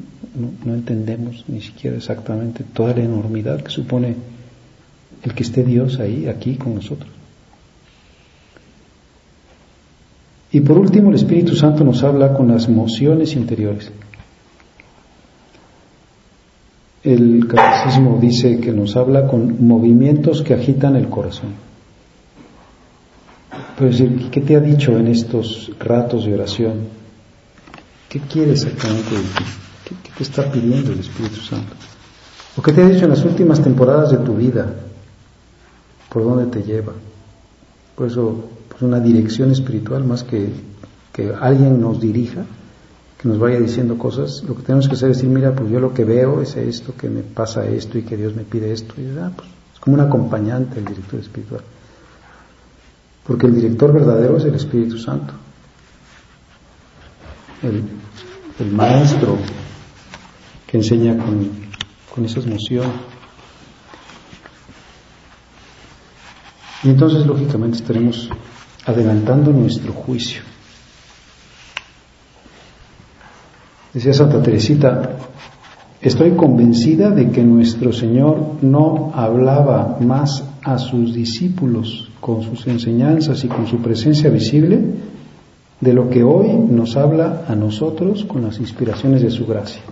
no, 0.64 0.74
entendemos 0.74 1.44
ni 1.46 1.60
siquiera 1.60 1.96
exactamente 1.96 2.64
toda 2.64 2.92
la 2.92 3.04
enormidad 3.04 3.62
que 3.62 3.70
supone 3.70 4.16
el 5.22 5.32
que 5.32 5.44
esté 5.44 5.62
Dios 5.62 6.00
ahí, 6.00 6.26
aquí 6.26 6.56
con 6.56 6.74
nosotros. 6.74 7.17
Y 10.58 10.60
por 10.60 10.76
último, 10.76 11.10
el 11.10 11.14
Espíritu 11.14 11.54
Santo 11.54 11.84
nos 11.84 12.02
habla 12.02 12.34
con 12.34 12.48
las 12.48 12.66
emociones 12.66 13.36
interiores. 13.36 13.92
El 17.04 17.46
catecismo 17.46 18.18
dice 18.20 18.58
que 18.58 18.72
nos 18.72 18.96
habla 18.96 19.28
con 19.28 19.64
movimientos 19.64 20.42
que 20.42 20.54
agitan 20.54 20.96
el 20.96 21.08
corazón. 21.08 21.50
Pero 23.78 23.88
decir, 23.88 24.30
¿qué 24.32 24.40
te 24.40 24.56
ha 24.56 24.60
dicho 24.60 24.98
en 24.98 25.06
estos 25.06 25.70
ratos 25.78 26.24
de 26.24 26.34
oración? 26.34 26.88
¿Qué 28.08 28.18
quiere 28.18 28.50
exactamente 28.50 29.14
de 29.14 29.20
ti? 29.20 29.44
¿Qué, 29.84 30.10
te 30.16 30.22
está 30.24 30.50
pidiendo 30.50 30.90
el 30.90 30.98
Espíritu 30.98 31.36
Santo? 31.36 31.76
¿O 32.56 32.62
qué 32.62 32.72
te 32.72 32.82
ha 32.82 32.88
dicho 32.88 33.04
en 33.04 33.10
las 33.10 33.24
últimas 33.24 33.62
temporadas 33.62 34.10
de 34.10 34.16
tu 34.16 34.34
vida? 34.34 34.74
¿Por 36.08 36.24
dónde 36.24 36.46
te 36.46 36.66
lleva? 36.66 36.94
Por 37.94 38.08
eso, 38.08 38.57
pues 38.78 38.82
una 38.82 39.00
dirección 39.00 39.50
espiritual 39.50 40.04
más 40.04 40.22
que 40.22 40.52
que 41.18 41.34
alguien 41.34 41.80
nos 41.80 42.00
dirija, 42.00 42.44
que 43.20 43.28
nos 43.28 43.40
vaya 43.40 43.58
diciendo 43.58 43.98
cosas, 43.98 44.44
lo 44.46 44.54
que 44.54 44.62
tenemos 44.62 44.86
que 44.86 44.94
hacer 44.94 45.10
es 45.10 45.16
decir, 45.16 45.28
mira, 45.28 45.52
pues 45.52 45.68
yo 45.68 45.80
lo 45.80 45.92
que 45.92 46.04
veo 46.04 46.40
es 46.40 46.56
esto, 46.56 46.94
que 46.96 47.10
me 47.10 47.22
pasa 47.22 47.66
esto 47.66 47.98
y 47.98 48.02
que 48.02 48.16
Dios 48.16 48.36
me 48.36 48.44
pide 48.44 48.72
esto. 48.72 48.94
Y 48.96 49.18
ah, 49.18 49.32
pues 49.34 49.48
es 49.74 49.80
como 49.80 49.94
un 49.94 50.02
acompañante 50.02 50.78
el 50.78 50.84
director 50.84 51.18
espiritual. 51.18 51.62
Porque 53.26 53.48
el 53.48 53.56
director 53.56 53.92
verdadero 53.92 54.36
es 54.36 54.44
el 54.44 54.54
Espíritu 54.54 54.96
Santo. 54.96 55.34
El, 57.64 57.82
el 58.60 58.72
maestro 58.72 59.38
que 60.68 60.76
enseña 60.76 61.16
con, 61.16 61.50
con 62.14 62.24
esa 62.24 62.38
emoción. 62.38 62.92
Y 66.84 66.90
entonces, 66.90 67.26
lógicamente, 67.26 67.78
estaremos 67.78 68.30
adelantando 68.88 69.52
nuestro 69.52 69.92
juicio. 69.92 70.40
Decía 73.92 74.14
Santa 74.14 74.42
Teresita, 74.42 75.10
estoy 76.00 76.30
convencida 76.30 77.10
de 77.10 77.30
que 77.30 77.42
nuestro 77.42 77.92
Señor 77.92 78.56
no 78.62 79.12
hablaba 79.14 79.98
más 80.00 80.42
a 80.62 80.78
sus 80.78 81.12
discípulos 81.14 82.10
con 82.18 82.42
sus 82.42 82.66
enseñanzas 82.66 83.44
y 83.44 83.48
con 83.48 83.66
su 83.66 83.78
presencia 83.78 84.30
visible 84.30 84.80
de 85.80 85.92
lo 85.92 86.08
que 86.08 86.24
hoy 86.24 86.48
nos 86.48 86.96
habla 86.96 87.44
a 87.46 87.54
nosotros 87.54 88.24
con 88.24 88.42
las 88.42 88.58
inspiraciones 88.58 89.20
de 89.20 89.30
su 89.30 89.46
gracia. 89.46 89.82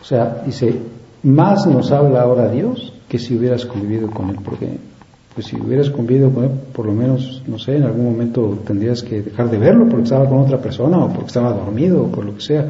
O 0.00 0.04
sea, 0.04 0.42
dice, 0.44 0.74
más 1.22 1.66
nos 1.68 1.92
habla 1.92 2.22
ahora 2.22 2.50
Dios 2.50 2.92
que 3.08 3.20
si 3.20 3.36
hubieras 3.36 3.64
convivido 3.64 4.10
con 4.10 4.30
Él, 4.30 4.38
porque 4.44 4.89
pues 5.34 5.46
si 5.46 5.56
hubieras 5.56 5.90
convivido 5.90 6.32
con 6.32 6.44
él, 6.44 6.50
por 6.72 6.86
lo 6.86 6.92
menos, 6.92 7.42
no 7.46 7.58
sé, 7.58 7.76
en 7.76 7.84
algún 7.84 8.04
momento 8.04 8.58
tendrías 8.66 9.02
que 9.02 9.22
dejar 9.22 9.48
de 9.48 9.58
verlo 9.58 9.88
porque 9.88 10.04
estaba 10.04 10.28
con 10.28 10.38
otra 10.38 10.60
persona 10.60 10.98
o 10.98 11.12
porque 11.12 11.28
estaba 11.28 11.52
dormido 11.52 12.04
o 12.04 12.10
por 12.10 12.24
lo 12.24 12.34
que 12.34 12.40
sea. 12.40 12.68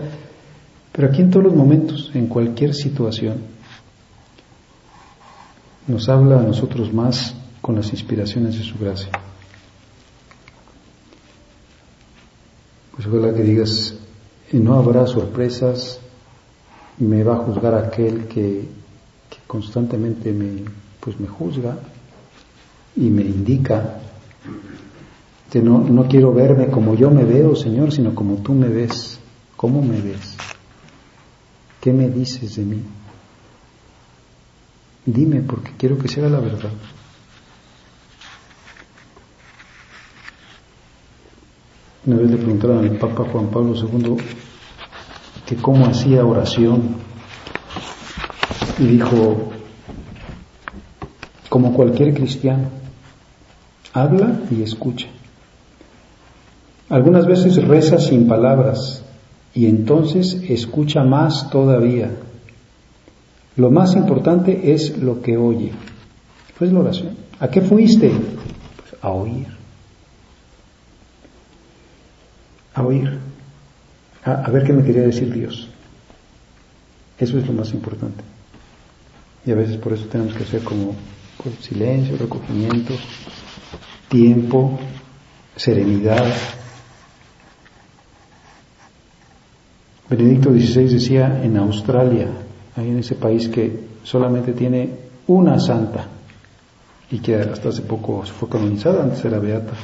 Pero 0.93 1.09
aquí 1.09 1.23
en 1.23 1.31
todos 1.31 1.47
los 1.47 1.55
momentos, 1.55 2.11
en 2.15 2.27
cualquier 2.27 2.75
situación, 2.75 3.39
nos 5.87 6.09
habla 6.09 6.41
a 6.41 6.43
nosotros 6.43 6.93
más 6.93 7.35
con 7.63 7.77
las 7.77 7.91
inspiraciones 7.93 8.59
de 8.59 8.65
su 8.65 8.79
gracia. 8.79 9.11
Pues 12.95 13.07
ojalá 13.07 13.33
que 13.33 13.43
digas, 13.43 13.95
no 14.53 14.75
habrá 14.75 15.07
sorpresas, 15.07 15.99
me 16.99 17.25
va 17.25 17.37
a 17.37 17.39
juzgar 17.39 17.75
aquel 17.75 18.27
que, 18.27 18.69
que 19.31 19.39
constantemente 19.47 20.33
me, 20.33 20.65
pues 21.01 21.19
me 21.19 21.27
juzga, 21.27 21.79
y 22.97 23.09
me 23.09 23.23
indica 23.23 24.01
que 25.51 25.61
no, 25.61 25.79
no 25.79 26.07
quiero 26.07 26.33
verme 26.33 26.69
como 26.69 26.95
yo 26.95 27.11
me 27.11 27.25
veo, 27.25 27.57
Señor, 27.57 27.93
sino 27.93 28.15
como 28.15 28.37
tú 28.37 28.53
me 28.55 28.69
ves. 28.69 29.19
¿Cómo 29.57 29.83
me 29.83 30.01
ves? 30.01 30.37
¿Qué 31.81 31.93
me 31.93 32.09
dices 32.09 32.57
de 32.57 32.65
mí? 32.65 32.83
Dime 35.05 35.41
porque 35.41 35.73
quiero 35.77 35.99
que 35.99 36.09
sea 36.09 36.29
la 36.29 36.41
verdad. 36.41 36.71
Una 42.07 42.17
vez 42.17 42.31
le 42.31 42.37
preguntaron 42.37 42.79
al 42.79 42.97
Papa 42.97 43.25
Juan 43.31 43.49
Pablo 43.49 43.75
II 43.75 44.17
que 45.47 45.57
cómo 45.57 45.87
hacía 45.87 46.25
oración 46.25 46.95
y 48.79 48.85
dijo, 48.87 49.53
como 51.51 51.75
cualquier 51.75 52.15
cristiano, 52.15 52.80
Habla 53.93 54.41
y 54.51 54.63
escucha. 54.63 55.09
Algunas 56.89 57.27
veces 57.27 57.57
reza 57.67 57.99
sin 57.99 58.27
palabras 58.27 59.03
y 59.55 59.67
entonces 59.67 60.35
escucha 60.49 61.03
más 61.05 61.51
todavía. 61.51 62.11
Lo 63.57 63.71
más 63.71 63.95
importante 63.95 64.73
es 64.73 64.99
lo 64.99 65.23
que 65.23 65.37
oye. 65.37 65.73
Pues 66.59 66.73
la 66.73 66.81
oración. 66.81 67.17
¿A 67.39 67.49
qué 67.49 67.61
fuiste? 67.61 68.11
Pues 68.11 69.03
a 69.03 69.11
oír. 69.11 69.47
A 72.75 72.83
oír. 72.83 73.19
A, 74.25 74.51
ver 74.51 74.65
qué 74.65 74.73
me 74.73 74.85
quería 74.85 75.03
decir 75.03 75.33
Dios. 75.33 75.69
Eso 77.19 77.39
es 77.39 77.47
lo 77.47 77.53
más 77.53 77.73
importante. 77.73 78.23
Y 79.47 79.53
a 79.53 79.55
veces 79.55 79.77
por 79.79 79.93
eso 79.93 80.05
tenemos 80.07 80.35
que 80.35 80.43
hacer 80.43 80.63
como 80.63 80.95
silencio, 81.61 82.17
recogimiento, 82.19 82.95
tiempo, 84.11 84.79
serenidad. 85.57 86.27
Benedicto 90.11 90.51
XVI 90.51 90.89
decía 90.89 91.41
en 91.43 91.57
Australia, 91.57 92.27
ahí 92.77 92.89
en 92.89 92.99
ese 92.99 93.15
país 93.15 93.49
que 93.49 93.85
solamente 94.03 94.53
tiene 94.53 94.91
una 95.29 95.61
santa 95.61 96.09
y 97.11 97.21
que 97.21 97.37
hasta 97.37 97.69
hace 97.69 97.83
poco 97.83 98.23
fue 98.23 98.49
canonizada, 98.49 99.05
antes 99.05 99.25
era 99.25 99.39
beata. 99.39 99.75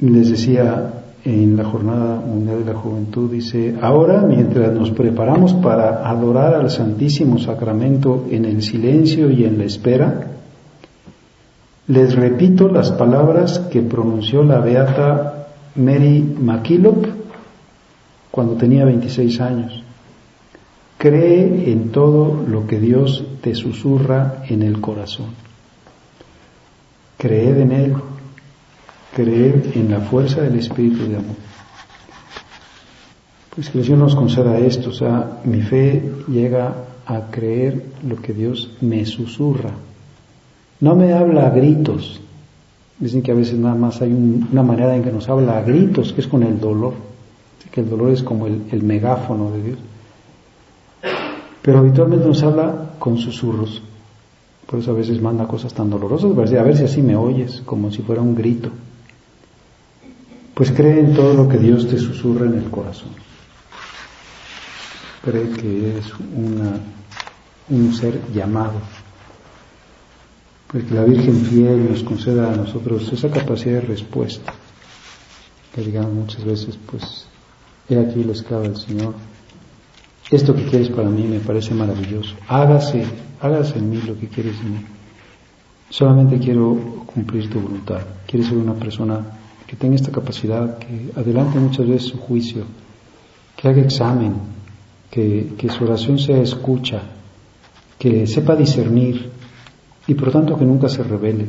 Les 0.00 0.30
decía 0.30 0.94
en 1.24 1.56
la 1.56 1.64
Jornada 1.64 2.20
Mundial 2.20 2.64
de 2.64 2.72
la 2.72 2.78
Juventud, 2.78 3.30
dice, 3.30 3.76
ahora 3.80 4.22
mientras 4.22 4.72
nos 4.72 4.90
preparamos 4.90 5.54
para 5.54 6.08
adorar 6.08 6.54
al 6.54 6.70
Santísimo 6.70 7.38
Sacramento 7.38 8.26
en 8.30 8.44
el 8.44 8.62
silencio 8.62 9.30
y 9.30 9.44
en 9.44 9.58
la 9.58 9.64
espera, 9.64 10.37
les 11.88 12.14
repito 12.14 12.68
las 12.68 12.92
palabras 12.92 13.58
que 13.70 13.80
pronunció 13.80 14.42
la 14.44 14.60
beata 14.60 15.48
Mary 15.74 16.20
MacKillop 16.38 17.06
cuando 18.30 18.54
tenía 18.54 18.84
26 18.84 19.40
años. 19.40 19.82
Cree 20.98 21.72
en 21.72 21.90
todo 21.90 22.44
lo 22.46 22.66
que 22.66 22.78
Dios 22.78 23.24
te 23.40 23.54
susurra 23.54 24.42
en 24.48 24.62
el 24.62 24.80
corazón. 24.80 25.28
Creed 27.16 27.56
en 27.58 27.72
Él, 27.72 27.94
creed 29.14 29.76
en 29.76 29.90
la 29.90 30.00
fuerza 30.00 30.42
del 30.42 30.58
Espíritu 30.58 31.08
de 31.08 31.16
amor. 31.16 31.36
Pues 33.54 33.70
que 33.70 33.80
Dios 33.80 33.98
nos 33.98 34.14
conceda 34.14 34.58
esto, 34.58 34.90
o 34.90 34.92
sea, 34.92 35.40
mi 35.44 35.62
fe 35.62 36.12
llega 36.28 36.74
a 37.06 37.30
creer 37.30 37.86
lo 38.06 38.16
que 38.16 38.34
Dios 38.34 38.76
me 38.80 39.06
susurra. 39.06 39.87
No 40.80 40.94
me 40.94 41.12
habla 41.12 41.46
a 41.46 41.50
gritos. 41.50 42.20
Dicen 42.98 43.22
que 43.22 43.32
a 43.32 43.34
veces 43.34 43.58
nada 43.58 43.74
más 43.74 44.00
hay 44.02 44.12
una 44.12 44.62
manera 44.62 44.96
en 44.96 45.02
que 45.02 45.12
nos 45.12 45.28
habla 45.28 45.58
a 45.58 45.62
gritos, 45.62 46.12
que 46.12 46.20
es 46.20 46.26
con 46.26 46.42
el 46.42 46.60
dolor. 46.60 46.94
Que 47.70 47.80
el 47.82 47.90
dolor 47.90 48.10
es 48.10 48.22
como 48.22 48.46
el 48.46 48.82
megáfono 48.82 49.50
de 49.50 49.62
Dios 49.62 49.78
pero 51.68 51.80
habitualmente 51.80 52.26
nos 52.26 52.42
habla 52.42 52.92
con 52.98 53.18
susurros. 53.18 53.82
Por 54.64 54.78
eso 54.78 54.92
a 54.92 54.94
veces 54.94 55.20
manda 55.20 55.46
cosas 55.46 55.74
tan 55.74 55.90
dolorosas, 55.90 56.30
a 56.30 56.62
ver 56.62 56.74
si 56.74 56.84
así 56.84 57.02
me 57.02 57.14
oyes, 57.14 57.60
como 57.66 57.90
si 57.90 58.00
fuera 58.00 58.22
un 58.22 58.34
grito. 58.34 58.70
Pues 60.54 60.70
cree 60.72 61.00
en 61.00 61.12
todo 61.12 61.34
lo 61.34 61.46
que 61.46 61.58
Dios 61.58 61.86
te 61.86 61.98
susurra 61.98 62.46
en 62.46 62.54
el 62.54 62.70
corazón. 62.70 63.10
Cree 65.22 65.50
que 65.50 65.90
eres 65.90 66.06
un 67.68 67.94
ser 67.94 68.18
llamado. 68.32 68.80
Pues 70.68 70.84
que 70.84 70.94
la 70.94 71.04
Virgen 71.04 71.34
fiel 71.46 71.90
nos 71.90 72.02
conceda 72.02 72.52
a 72.52 72.56
nosotros 72.56 73.10
esa 73.12 73.30
capacidad 73.30 73.80
de 73.80 73.80
respuesta. 73.82 74.52
Que 75.74 75.82
digamos 75.82 76.12
muchas 76.12 76.44
veces, 76.44 76.78
pues, 76.90 77.26
he 77.88 77.98
aquí 77.98 78.22
la 78.22 78.32
esclava 78.32 78.64
del 78.64 78.76
Señor, 78.76 79.14
esto 80.30 80.54
que 80.54 80.66
quieres 80.66 80.90
para 80.90 81.08
mí 81.08 81.22
me 81.22 81.40
parece 81.40 81.72
maravilloso. 81.72 82.36
Hágase, 82.48 83.02
hágase 83.40 83.78
en 83.78 83.90
mí 83.90 84.02
lo 84.06 84.18
que 84.18 84.28
quieres 84.28 84.60
en 84.60 84.72
mí. 84.72 84.84
Solamente 85.88 86.38
quiero 86.38 87.04
cumplir 87.06 87.48
tu 87.48 87.60
voluntad. 87.60 88.02
Quiero 88.26 88.46
ser 88.46 88.58
una 88.58 88.74
persona 88.74 89.24
que 89.66 89.76
tenga 89.76 89.96
esta 89.96 90.12
capacidad, 90.12 90.78
que 90.78 91.12
adelante 91.16 91.58
muchas 91.58 91.88
veces 91.88 92.08
su 92.08 92.18
juicio, 92.18 92.64
que 93.56 93.68
haga 93.68 93.80
examen, 93.80 94.34
que, 95.10 95.68
su 95.70 95.84
oración 95.84 96.18
sea 96.18 96.42
escucha, 96.42 97.02
que 97.98 98.26
sepa 98.26 98.54
discernir 98.54 99.30
y 100.08 100.14
por 100.14 100.32
tanto 100.32 100.58
que 100.58 100.64
nunca 100.64 100.88
se 100.88 101.02
revele, 101.02 101.46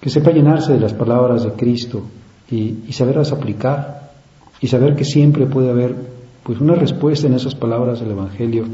que 0.00 0.08
sepa 0.08 0.30
llenarse 0.30 0.72
de 0.72 0.80
las 0.80 0.94
palabras 0.94 1.42
de 1.42 1.52
Cristo 1.52 2.04
y, 2.48 2.92
saberlas 2.92 3.32
aplicar 3.32 4.12
y 4.60 4.68
saber 4.68 4.94
que 4.94 5.04
siempre 5.04 5.46
puede 5.46 5.70
haber 5.70 5.94
pues 6.44 6.60
una 6.60 6.76
respuesta 6.76 7.26
en 7.26 7.34
esas 7.34 7.56
palabras 7.56 7.98
del 7.98 8.12
Evangelio 8.12 8.66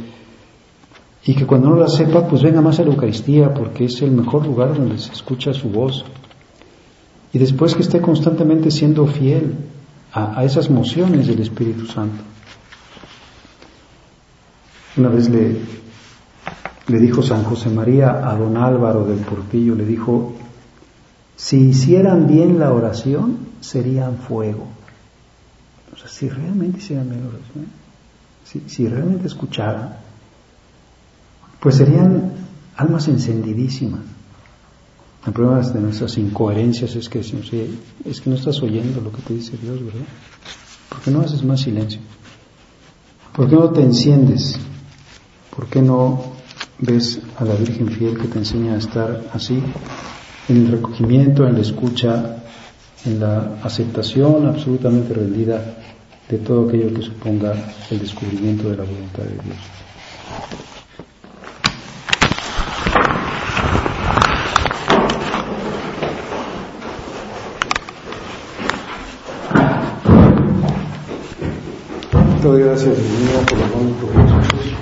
y 1.25 1.35
que 1.35 1.47
cuando 1.47 1.71
no 1.71 1.77
la 1.77 1.89
sepa, 1.89 2.29
pues 2.29 2.43
venga 2.43 2.61
más 2.61 2.79
a 2.81 2.83
la 2.83 2.91
Eucaristía 2.91 3.55
porque 3.55 3.87
es 3.87 4.03
el 4.03 4.11
mejor 4.11 4.47
lugar 4.47 4.77
donde 4.77 4.99
se 4.99 5.13
escucha 5.13 5.55
su 5.55 5.71
voz. 5.71 6.05
Y 7.33 7.39
después 7.39 7.75
que 7.75 7.83
esté 7.83 8.03
constantemente 8.03 8.71
siendo 8.71 9.07
fiel 9.07 9.55
a, 10.13 10.45
esas 10.45 10.69
mociones 10.69 11.29
del 11.29 11.41
Espíritu 11.41 11.87
Santo. 11.87 12.23
Una 14.97 15.09
vez 15.09 15.31
le, 15.31 15.57
le 16.88 16.99
dijo 16.99 17.23
San 17.23 17.45
José 17.45 17.71
María 17.71 18.29
a 18.29 18.37
don 18.37 18.57
Álvaro 18.57 19.05
del 19.05 19.21
Portillo, 19.21 19.75
le 19.75 19.85
dijo, 19.85 20.33
si 21.37 21.59
hicieran 21.68 22.27
bien 22.27 22.59
la 22.59 22.73
oración, 22.73 23.38
serían 23.61 24.16
fuego. 24.16 24.66
O 25.92 25.97
sea, 25.97 26.09
si 26.09 26.29
realmente 26.29 26.79
hicieran 26.79 27.09
menos 27.09 27.33
si, 28.45 28.62
si 28.66 28.88
realmente 28.88 29.27
escucharan, 29.27 29.97
pues 31.61 31.77
serían 31.77 32.33
almas 32.77 33.09
encendidísimas. 33.09 34.01
El 35.25 35.33
problema 35.33 35.61
de 35.61 35.81
nuestras 35.81 36.18
incoherencias 36.18 36.97
es 36.97 37.09
que 37.09 37.21
es 37.21 38.21
que 38.21 38.31
no 38.31 38.35
estás 38.35 38.61
oyendo 38.61 39.01
lo 39.01 39.12
que 39.12 39.23
te 39.23 39.35
dice 39.35 39.57
Dios, 39.57 39.85
¿verdad? 39.85 40.07
¿Por 40.88 41.01
qué 41.01 41.11
no 41.12 41.21
haces 41.21 41.45
más 41.45 41.61
silencio? 41.61 42.01
¿Por 43.33 43.49
qué 43.49 43.55
no 43.55 43.71
te 43.71 43.83
enciendes? 43.83 44.59
¿Por 45.55 45.68
qué 45.68 45.81
no 45.81 46.32
ves 46.79 47.21
a 47.39 47.45
la 47.45 47.55
Virgen 47.55 47.89
fiel 47.89 48.19
que 48.19 48.29
te 48.29 48.39
enseña 48.39 48.75
a 48.75 48.79
estar 48.79 49.25
así, 49.33 49.63
en 50.49 50.57
el 50.57 50.73
recogimiento, 50.73 51.47
en 51.47 51.55
la 51.55 51.61
escucha, 51.61 52.43
en 53.05 53.21
la 53.21 53.59
aceptación 53.63 54.47
absolutamente 54.47 55.15
rendida 55.15 55.77
de 56.29 56.39
todo 56.39 56.69
aquello 56.69 56.95
que 56.95 57.03
suponga 57.03 57.55
el 57.91 57.99
descubrimiento 57.99 58.71
de 58.71 58.77
la 58.77 58.85
voluntad 58.85 59.23
de 59.23 59.35
Dios. 59.45 59.57
Te 72.41 72.49
doy 72.49 72.63
gracias, 72.63 72.97
Dios 72.97 73.45
por 73.49 73.59
los 73.59 73.73
bonitos 73.73 74.82